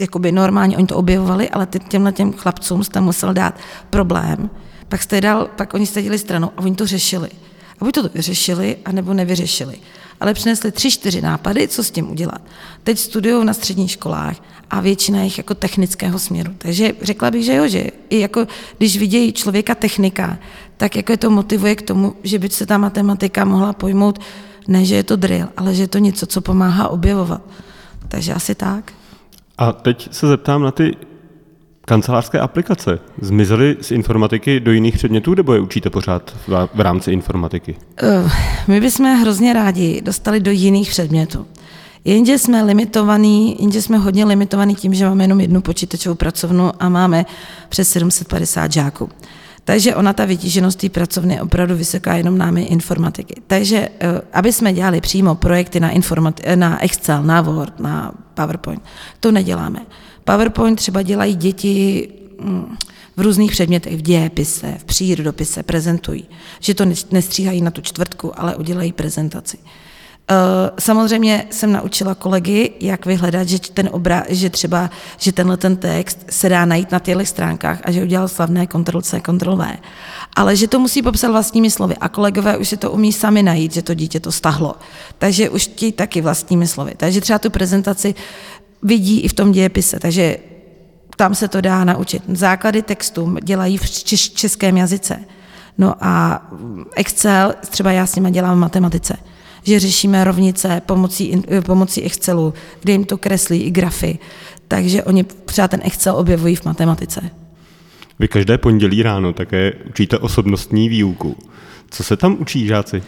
jakoby 0.01 0.33
normálně, 0.33 0.77
oni 0.77 0.87
to 0.87 0.97
objevovali, 0.97 1.51
ale 1.51 1.69
těmhle 1.89 2.13
těm 2.13 2.33
chlapcům 2.33 2.85
jste 2.85 3.01
musel 3.01 3.35
dát 3.35 3.59
problém. 3.91 4.51
Pak 4.89 5.03
jste 5.03 5.21
dal, 5.21 5.49
pak 5.57 5.75
oni 5.75 5.87
jste 5.87 6.03
dělali 6.03 6.19
stranu 6.19 6.51
a 6.57 6.59
oni 6.59 6.75
to 6.75 6.87
řešili. 6.87 7.29
A 7.81 7.85
buď 7.85 7.95
to 7.95 8.09
vyřešili, 8.15 8.77
anebo 8.85 9.15
nevyřešili. 9.15 9.79
Ale 10.21 10.35
přinesli 10.35 10.73
tři, 10.73 10.91
čtyři 10.91 11.21
nápady, 11.23 11.69
co 11.69 11.85
s 11.85 11.91
tím 11.91 12.11
udělat. 12.11 12.43
Teď 12.85 12.99
studují 12.99 13.45
na 13.45 13.55
středních 13.55 13.91
školách 13.91 14.37
a 14.71 14.81
většina 14.81 15.23
jich 15.23 15.39
jako 15.39 15.55
technického 15.55 16.19
směru. 16.19 16.55
Takže 16.59 16.93
řekla 17.03 17.31
bych, 17.31 17.45
že 17.45 17.55
jo, 17.55 17.69
že 17.69 17.91
i 18.11 18.21
jako, 18.21 18.47
když 18.79 18.99
vidějí 18.99 19.33
člověka 19.33 19.75
technika, 19.75 20.39
tak 20.77 20.97
jako 20.97 21.13
je 21.13 21.17
to 21.17 21.31
motivuje 21.31 21.75
k 21.77 21.83
tomu, 21.83 22.17
že 22.23 22.39
by 22.39 22.49
se 22.49 22.67
ta 22.67 22.79
matematika 22.79 23.45
mohla 23.45 23.73
pojmout, 23.73 24.19
ne, 24.69 24.85
že 24.85 24.95
je 24.95 25.03
to 25.03 25.17
drill, 25.17 25.49
ale 25.57 25.75
že 25.75 25.83
je 25.83 25.89
to 25.89 25.99
něco, 25.99 26.27
co 26.27 26.41
pomáhá 26.41 26.89
objevovat. 26.89 27.43
Takže 28.09 28.35
asi 28.35 28.55
tak. 28.55 28.93
A 29.59 29.73
teď 29.73 30.09
se 30.13 30.29
zeptám 30.29 30.63
na 30.63 30.71
ty 30.71 30.97
kancelářské 31.85 32.41
aplikace 32.41 32.99
zmizely 33.21 33.77
z 33.81 33.91
informatiky 33.91 34.61
do 34.61 34.73
jiných 34.73 34.95
předmětů, 34.95 35.35
nebo 35.35 35.55
je 35.55 35.61
učíte 35.61 35.91
pořád 35.91 36.37
v 36.75 36.81
rámci 36.81 37.13
informatiky? 37.13 37.77
Uh, 38.03 38.31
my 38.67 38.81
bychom 38.81 39.21
hrozně 39.21 39.53
rádi 39.53 40.01
dostali 40.05 40.41
do 40.41 40.51
jiných 40.51 40.91
předmětů. 40.91 41.47
Jenže 42.05 42.39
jsme 42.39 42.63
limitovaní, 42.63 43.57
jenže 43.61 43.83
jsme 43.83 43.99
hodně 43.99 44.25
limitovaní 44.25 44.75
tím, 44.75 44.95
že 44.95 45.05
máme 45.05 45.25
jenom 45.25 45.41
jednu 45.41 45.61
počítačovou 45.61 46.15
pracovnu 46.15 46.73
a 46.81 46.89
máme 46.89 47.27
přes 47.69 47.89
750 47.89 48.73
žáků. 48.73 49.09
Takže 49.65 49.95
ona, 49.95 50.13
ta 50.13 50.25
vytíženost 50.25 50.79
té 50.79 50.89
pracovny 50.89 51.35
je 51.35 51.43
opravdu 51.43 51.77
vysoká 51.77 52.15
jenom 52.15 52.39
námi 52.39 52.63
informatiky. 52.63 53.35
Takže, 53.47 53.89
eh, 54.01 54.21
aby 54.33 54.53
jsme 54.53 54.73
dělali 54.73 55.01
přímo 55.01 55.35
projekty 55.35 55.81
na, 55.81 55.93
informati- 55.93 56.57
na 56.57 56.85
Excel, 56.85 57.23
na 57.23 57.41
Word, 57.41 57.81
na 57.81 58.13
PowerPoint, 58.35 58.83
to 59.21 59.33
neděláme. 59.33 59.81
PowerPoint 60.25 60.79
třeba 60.79 61.03
dělají 61.03 61.35
děti 61.35 62.09
mm, 62.41 62.77
v 63.17 63.21
různých 63.21 63.51
předmětech, 63.51 63.97
v 63.97 64.03
dějepise, 64.03 64.75
v 64.79 64.85
přírodopise, 64.85 65.63
prezentují. 65.63 66.29
Že 66.61 66.75
to 66.75 66.85
nestříhají 67.11 67.61
na 67.61 67.71
tu 67.71 67.81
čtvrtku, 67.81 68.41
ale 68.41 68.57
udělají 68.57 68.93
prezentaci. 68.93 69.59
Eh, 70.31 70.71
samozřejmě 70.79 71.47
jsem 71.51 71.73
naučila 71.73 72.15
kolegy, 72.15 72.73
jak 72.81 73.07
vyhledat, 73.07 73.49
že, 73.49 73.59
ten 73.59 73.89
obra, 73.93 74.25
že 74.29 74.51
třeba, 74.51 74.91
že 75.19 75.33
tenhle 75.33 75.57
ten 75.57 75.77
text 75.77 76.19
se 76.31 76.49
dá 76.49 76.65
najít 76.65 76.93
na 76.93 76.99
těchto 76.99 77.27
stránkách 77.27 77.81
a 77.85 77.91
že 77.91 78.03
udělal 78.03 78.29
slavné 78.29 78.67
Ctrl-C, 78.67 79.21
Ctrl-V. 79.21 79.79
Ale 80.37 80.57
že 80.57 80.69
to 80.69 80.79
musí 80.79 81.03
popsat 81.03 81.31
vlastními 81.31 81.71
slovy 81.71 81.97
a 81.97 82.09
kolegové 82.09 82.57
už 82.57 82.69
si 82.69 82.77
to 82.77 82.91
umí 82.91 83.13
sami 83.13 83.43
najít, 83.43 83.73
že 83.75 83.83
to 83.83 83.95
dítě 83.95 84.21
to 84.21 84.33
stahlo. 84.33 84.75
Takže 85.19 85.51
už 85.51 85.67
ti 85.67 85.93
taky 85.93 86.21
vlastními 86.21 86.67
slovy. 86.67 86.95
Takže 86.97 87.21
třeba 87.21 87.39
tu 87.39 87.51
prezentaci 87.51 88.15
vidí 88.85 89.21
i 89.21 89.29
v 89.29 89.33
tom 89.33 89.53
dějepise, 89.53 90.01
takže 90.01 90.37
tam 91.17 91.35
se 91.35 91.49
to 91.49 91.61
dá 91.61 91.85
naučit. 91.85 92.23
Základy 92.29 92.83
textu 92.83 93.37
dělají 93.43 93.79
v 93.79 93.91
českém 94.35 94.77
jazyce. 94.77 95.21
No 95.79 95.95
a 96.01 96.43
Excel, 96.97 97.55
třeba 97.71 97.93
já 97.93 98.07
s 98.07 98.15
nimi 98.17 98.31
dělám 98.31 98.57
v 98.57 98.61
matematice, 98.61 99.17
že 99.63 99.81
řešíme 99.81 100.25
rovnice 100.25 100.83
pomocí, 100.87 101.43
pomocí 101.67 102.03
Excelu, 102.03 102.55
kde 102.83 102.93
jim 102.93 103.05
to 103.05 103.19
kreslí 103.19 103.63
i 103.63 103.71
grafy. 103.71 104.19
Takže 104.69 105.05
oni 105.05 105.25
třeba 105.25 105.69
ten 105.69 105.81
Excel 105.85 106.17
objevují 106.17 106.57
v 106.57 106.65
matematice. 106.65 107.31
Vy 108.19 108.29
každé 108.29 108.59
pondělí 108.59 109.03
ráno 109.03 109.33
také 109.33 109.73
učíte 109.89 110.19
osobnostní 110.19 110.89
výuku. 110.89 111.37
Co 111.95 112.03
se 112.03 112.17
tam 112.17 112.37
učí 112.41 112.67
žáci? 112.67 113.03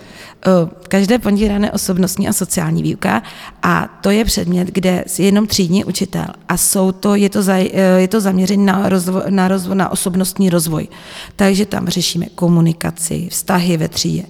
Každé 0.88 1.18
pondělí 1.18 1.49
ráno 1.49 1.68
osobnostní 1.72 2.29
a 2.29 2.33
sociální 2.33 2.83
výuka 2.83 3.22
a 3.62 3.99
to 4.01 4.11
je 4.11 4.25
předmět, 4.25 4.68
kde 4.68 5.05
je 5.18 5.25
jenom 5.25 5.46
třídní 5.46 5.85
učitel 5.85 6.27
a 6.49 6.57
jsou 6.57 6.92
to, 6.92 7.14
je, 7.14 7.31
to 7.31 7.42
za, 7.42 7.57
je 7.96 8.09
to 8.09 8.20
zaměřené 8.20 8.64
na, 8.64 8.88
rozvoj, 8.88 9.22
na, 9.29 9.49
rozvoj, 9.49 9.77
na 9.77 9.88
osobnostní 9.88 10.51
rozvoj. 10.51 10.88
Takže 11.37 11.66
tam 11.66 11.88
řešíme 11.88 12.27
komunikaci, 12.35 13.29
vztahy 13.31 13.77
ve 13.77 13.88
třídě. 13.88 14.22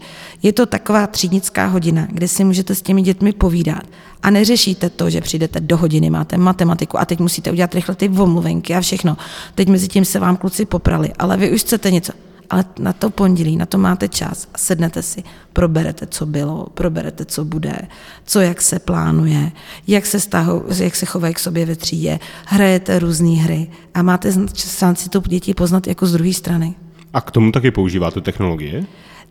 Je 0.42 0.52
to 0.52 0.66
taková 0.66 1.06
třídnická 1.06 1.66
hodina, 1.66 2.06
kde 2.10 2.28
si 2.28 2.44
můžete 2.44 2.74
s 2.74 2.82
těmi 2.82 3.02
dětmi 3.02 3.32
povídat 3.32 3.82
a 4.22 4.30
neřešíte 4.30 4.90
to, 4.90 5.10
že 5.10 5.20
přijdete 5.20 5.60
do 5.60 5.76
hodiny, 5.76 6.10
máte 6.10 6.36
matematiku 6.36 6.98
a 6.98 7.04
teď 7.04 7.18
musíte 7.18 7.50
udělat 7.50 7.74
rychle 7.74 7.94
ty 7.94 8.08
omluvenky 8.08 8.74
a 8.74 8.80
všechno. 8.80 9.16
Teď 9.54 9.68
mezi 9.68 9.88
tím 9.88 10.04
se 10.04 10.18
vám 10.18 10.36
kluci 10.36 10.66
poprali, 10.66 11.12
ale 11.18 11.36
vy 11.36 11.50
už 11.50 11.60
chcete 11.60 11.90
něco 11.90 12.12
ale 12.50 12.64
na 12.78 12.92
to 12.92 13.10
pondělí, 13.10 13.56
na 13.56 13.66
to 13.66 13.78
máte 13.78 14.08
čas 14.08 14.48
a 14.54 14.58
sednete 14.58 15.02
si, 15.02 15.24
proberete, 15.52 16.06
co 16.06 16.26
bylo, 16.26 16.66
proberete, 16.74 17.24
co 17.24 17.44
bude, 17.44 17.78
co 18.24 18.40
jak 18.40 18.62
se 18.62 18.78
plánuje, 18.78 19.52
jak 19.86 20.06
se, 20.06 20.20
stahu, 20.20 20.64
jak 20.78 20.96
se 20.96 21.06
chovají 21.06 21.34
k 21.34 21.38
sobě 21.38 21.66
ve 21.66 21.76
třídě, 21.76 22.18
hrajete 22.46 22.98
různé 22.98 23.30
hry 23.30 23.70
a 23.94 24.02
máte 24.02 24.32
šanci 24.54 25.08
to 25.08 25.20
děti 25.26 25.54
poznat 25.54 25.86
jako 25.86 26.06
z 26.06 26.12
druhé 26.12 26.32
strany. 26.32 26.74
A 27.12 27.20
k 27.20 27.30
tomu 27.30 27.52
taky 27.52 27.70
používáte 27.70 28.20
technologie? 28.20 28.84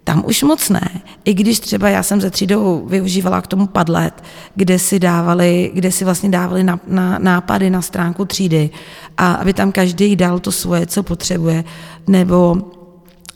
Tam 0.04 0.24
už 0.26 0.44
moc 0.44 0.70
ne. 0.70 0.90
I 1.26 1.34
když 1.34 1.60
třeba 1.60 1.90
já 1.90 2.04
jsem 2.04 2.22
ze 2.22 2.30
třídou 2.30 2.86
využívala 2.86 3.42
k 3.42 3.48
tomu 3.48 3.68
Padlet, 3.68 4.24
kde 4.56 4.80
si 4.80 5.00
dávali, 5.00 5.72
kde 5.74 5.92
si 5.92 6.06
vlastně 6.06 6.30
dávali 6.30 6.64
na, 6.64 6.80
na, 6.88 7.20
nápady 7.20 7.70
na 7.70 7.82
stránku 7.82 8.26
třídy 8.26 8.70
a 9.18 9.34
aby 9.34 9.54
tam 9.54 9.72
každý 9.72 10.16
dal 10.16 10.40
to 10.40 10.52
svoje, 10.52 10.86
co 10.86 11.04
potřebuje, 11.04 11.64
nebo 12.08 12.58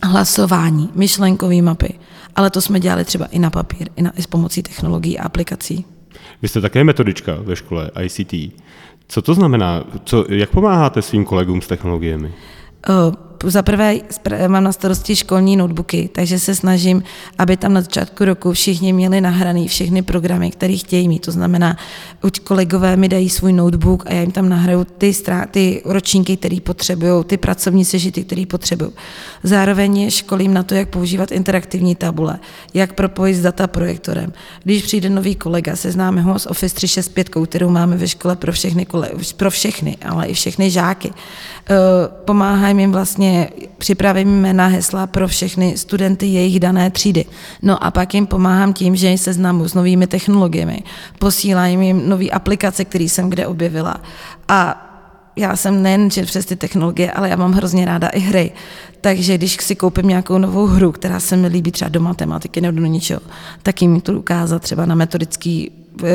hlasování, 0.04 0.90
myšlenkové 0.96 1.62
mapy. 1.62 2.00
Ale 2.36 2.50
to 2.50 2.62
jsme 2.62 2.80
dělali 2.80 3.06
třeba 3.06 3.26
i 3.26 3.40
na 3.40 3.50
papír, 3.50 3.90
i, 3.96 4.02
na, 4.02 4.12
i 4.18 4.22
s 4.22 4.28
pomocí 4.28 4.64
technologií 4.64 5.20
a 5.20 5.26
aplikací. 5.26 5.86
Vy 6.42 6.48
jste 6.48 6.62
také 6.62 6.84
metodička 6.84 7.38
ve 7.42 7.56
škole 7.56 7.92
ICT. 8.04 8.54
Co 9.08 9.22
to 9.22 9.34
znamená? 9.34 9.84
Co, 10.04 10.26
jak 10.30 10.50
pomáháte 10.50 11.02
svým 11.02 11.26
kolegům 11.26 11.62
s 11.62 11.68
technologiemi? 11.68 12.34
Uh, 12.90 13.29
za 13.43 13.62
prvé 13.62 13.95
mám 14.47 14.63
na 14.63 14.71
starosti 14.71 15.15
školní 15.15 15.56
notebooky, 15.56 16.10
takže 16.13 16.39
se 16.39 16.56
snažím, 16.56 17.04
aby 17.38 17.58
tam 17.58 17.73
na 17.73 17.82
začátku 17.82 18.25
roku 18.25 18.54
všichni 18.54 18.93
měli 18.93 19.21
nahraný 19.21 19.67
všechny 19.67 20.02
programy, 20.02 20.52
které 20.52 20.78
chtějí 20.78 21.08
mít. 21.08 21.25
To 21.25 21.32
znamená, 21.32 21.78
už 22.23 22.32
kolegové 22.43 22.95
mi 22.95 23.10
dají 23.10 23.30
svůj 23.30 23.54
notebook 23.54 24.04
a 24.08 24.13
já 24.13 24.21
jim 24.21 24.32
tam 24.32 24.49
nahraju 24.49 24.84
ty, 24.84 25.13
strá, 25.13 25.45
ty 25.45 25.82
ročníky, 25.86 26.38
které 26.38 26.58
potřebují, 26.63 27.23
ty 27.23 27.38
pracovní 27.38 27.86
sežity, 27.86 28.23
které 28.23 28.45
potřebují. 28.45 28.91
Zároveň 29.43 30.10
školím 30.10 30.54
na 30.54 30.63
to, 30.63 30.75
jak 30.75 30.89
používat 30.89 31.32
interaktivní 31.32 31.95
tabule, 31.95 32.39
jak 32.73 32.93
propojit 32.93 33.36
s 33.36 33.41
data 33.41 33.67
projektorem. 33.67 34.34
Když 34.63 34.84
přijde 34.84 35.10
nový 35.10 35.36
kolega, 35.36 35.75
seznáme 35.75 36.21
ho 36.21 36.39
s 36.39 36.49
Office 36.49 36.75
365, 36.75 37.30
kterou 37.45 37.69
máme 37.69 37.97
ve 37.97 38.08
škole 38.08 38.36
pro 38.36 38.52
všechny, 38.52 38.88
pro 39.38 39.52
všechny, 39.52 39.97
ale 40.06 40.28
i 40.28 40.34
všechny 40.34 40.71
žáky. 40.71 41.13
Eh, 41.69 41.75
pomáhají 42.25 42.78
jim 42.78 42.91
vlastně, 42.91 43.29
připravím 43.78 44.42
jména 44.42 44.68
hesla 44.68 45.08
pro 45.08 45.28
všechny 45.28 45.78
studenty 45.78 46.26
jejich 46.26 46.60
dané 46.60 46.89
třídy. 46.89 47.26
No 47.62 47.84
a 47.84 47.92
pak 47.92 48.13
jim 48.13 48.28
pomáhám 48.28 48.74
tím, 48.74 48.96
že 48.96 49.18
se 49.18 49.24
seznamu 49.24 49.68
s 49.68 49.74
novými 49.74 50.08
technologiemi, 50.08 50.84
posílám 51.20 51.82
jim 51.82 52.10
nové 52.10 52.30
aplikace, 52.30 52.86
které 52.86 53.04
jsem 53.04 53.30
kde 53.30 53.48
objevila. 53.48 54.02
A 54.48 54.88
já 55.39 55.56
jsem 55.56 55.84
nejen 55.84 56.12
že 56.12 56.25
přes 56.25 56.45
ty 56.45 56.56
technologie, 56.56 57.12
ale 57.12 57.30
já 57.30 57.36
mám 57.36 57.52
hrozně 57.52 57.86
ráda 57.86 58.08
i 58.08 58.19
hry. 58.19 58.52
Takže 59.02 59.38
když 59.38 59.58
si 59.62 59.75
koupím 59.75 60.08
nějakou 60.08 60.38
novou 60.38 60.65
hru, 60.65 60.91
která 60.91 61.19
se 61.19 61.38
mi 61.38 61.47
líbí 61.47 61.71
třeba 61.71 61.89
do 61.89 61.99
matematiky 61.99 62.62
nebo 62.62 62.80
do 62.80 62.86
ničeho, 62.86 63.21
tak 63.63 63.82
jim 63.82 64.02
to 64.02 64.13
ukázat 64.13 64.62
třeba 64.62 64.86
na 64.86 64.95
metodický 64.95 65.71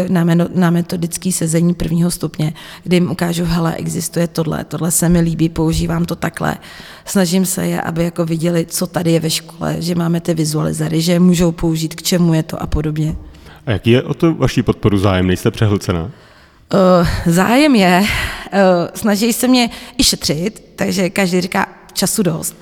na, 0.08 0.24
na 0.54 0.70
metodický 0.70 1.32
sezení 1.32 1.74
prvního 1.74 2.10
stupně, 2.10 2.52
kdy 2.82 2.96
jim 2.96 3.10
ukážu, 3.10 3.44
hele, 3.44 3.74
existuje 3.74 4.28
tohle, 4.28 4.64
tohle 4.64 4.90
se 4.90 5.08
mi 5.08 5.20
líbí, 5.20 5.48
používám 5.48 6.04
to 6.04 6.16
takhle. 6.16 6.56
Snažím 7.04 7.46
se 7.46 7.66
je, 7.66 7.80
aby 7.80 8.04
jako 8.04 8.24
viděli, 8.24 8.66
co 8.68 8.86
tady 8.86 9.12
je 9.12 9.20
ve 9.20 9.30
škole, 9.30 9.76
že 9.78 9.94
máme 9.94 10.20
ty 10.20 10.34
vizualizáry, 10.34 11.00
že 11.00 11.20
můžou 11.20 11.52
použít, 11.52 11.94
k 11.94 12.02
čemu 12.02 12.34
je 12.34 12.42
to 12.42 12.62
a 12.62 12.66
podobně. 12.66 13.16
A 13.66 13.70
jaký 13.70 13.90
je 13.90 14.02
o 14.02 14.14
to 14.14 14.34
vaší 14.34 14.62
podporu 14.62 14.98
zájem? 14.98 15.26
Nejste 15.26 15.50
přehlcená? 15.50 16.10
Uh, 16.72 17.32
zájem 17.32 17.74
je, 17.74 18.00
uh, 18.00 18.58
snaží 18.94 19.32
se 19.32 19.48
mě 19.48 19.70
i 19.98 20.04
šetřit, 20.04 20.72
takže 20.76 21.10
každý 21.10 21.40
říká 21.40 21.66
času 21.92 22.22
dost, 22.22 22.56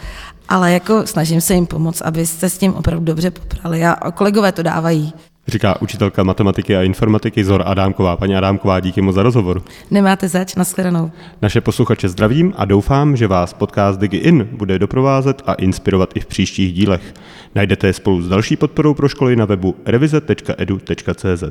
ale 0.49 0.73
jako 0.73 1.07
snažím 1.07 1.41
se 1.41 1.55
jim 1.55 1.67
pomoct, 1.67 2.03
abyste 2.03 2.51
s 2.51 2.59
tím 2.59 2.75
opravdu 2.75 3.05
dobře 3.05 3.31
poprali 3.31 3.85
a 3.85 4.11
kolegové 4.11 4.53
to 4.53 4.63
dávají. 4.63 5.13
Říká 5.49 5.83
učitelka 5.83 6.23
matematiky 6.23 6.77
a 6.77 6.83
informatiky 6.83 7.45
Zor 7.45 7.63
Adámková. 7.67 8.17
Paní 8.17 8.37
Adámková, 8.37 8.81
díky 8.81 9.01
moc 9.01 9.15
za 9.15 9.23
rozhovor. 9.23 9.63
Nemáte 9.91 10.29
zač, 10.29 10.55
nashledanou. 10.55 11.11
Naše 11.43 11.61
posluchače 11.61 12.09
zdravím 12.09 12.55
a 12.57 12.65
doufám, 12.65 13.17
že 13.17 13.27
vás 13.27 13.53
podcast 13.53 14.01
DigiIn 14.01 14.49
bude 14.53 14.79
doprovázet 14.79 15.43
a 15.47 15.55
inspirovat 15.55 16.11
i 16.15 16.21
v 16.21 16.27
příštích 16.27 16.73
dílech. 16.73 17.15
Najdete 17.55 17.87
je 17.87 17.93
spolu 17.93 18.23
s 18.23 18.29
další 18.29 18.57
podporou 18.57 18.95
pro 18.95 19.09
školy 19.09 19.37
na 19.37 19.45
webu 19.45 19.77
revize.edu.cz. 19.87 21.45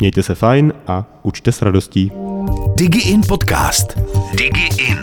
Mějte 0.00 0.22
se 0.22 0.34
fajn 0.34 0.72
a 0.86 1.04
učte 1.22 1.52
s 1.52 1.62
radostí. 1.62 2.12
DigiIn 2.76 3.20
podcast. 3.28 3.98
DigiIn. 4.38 4.98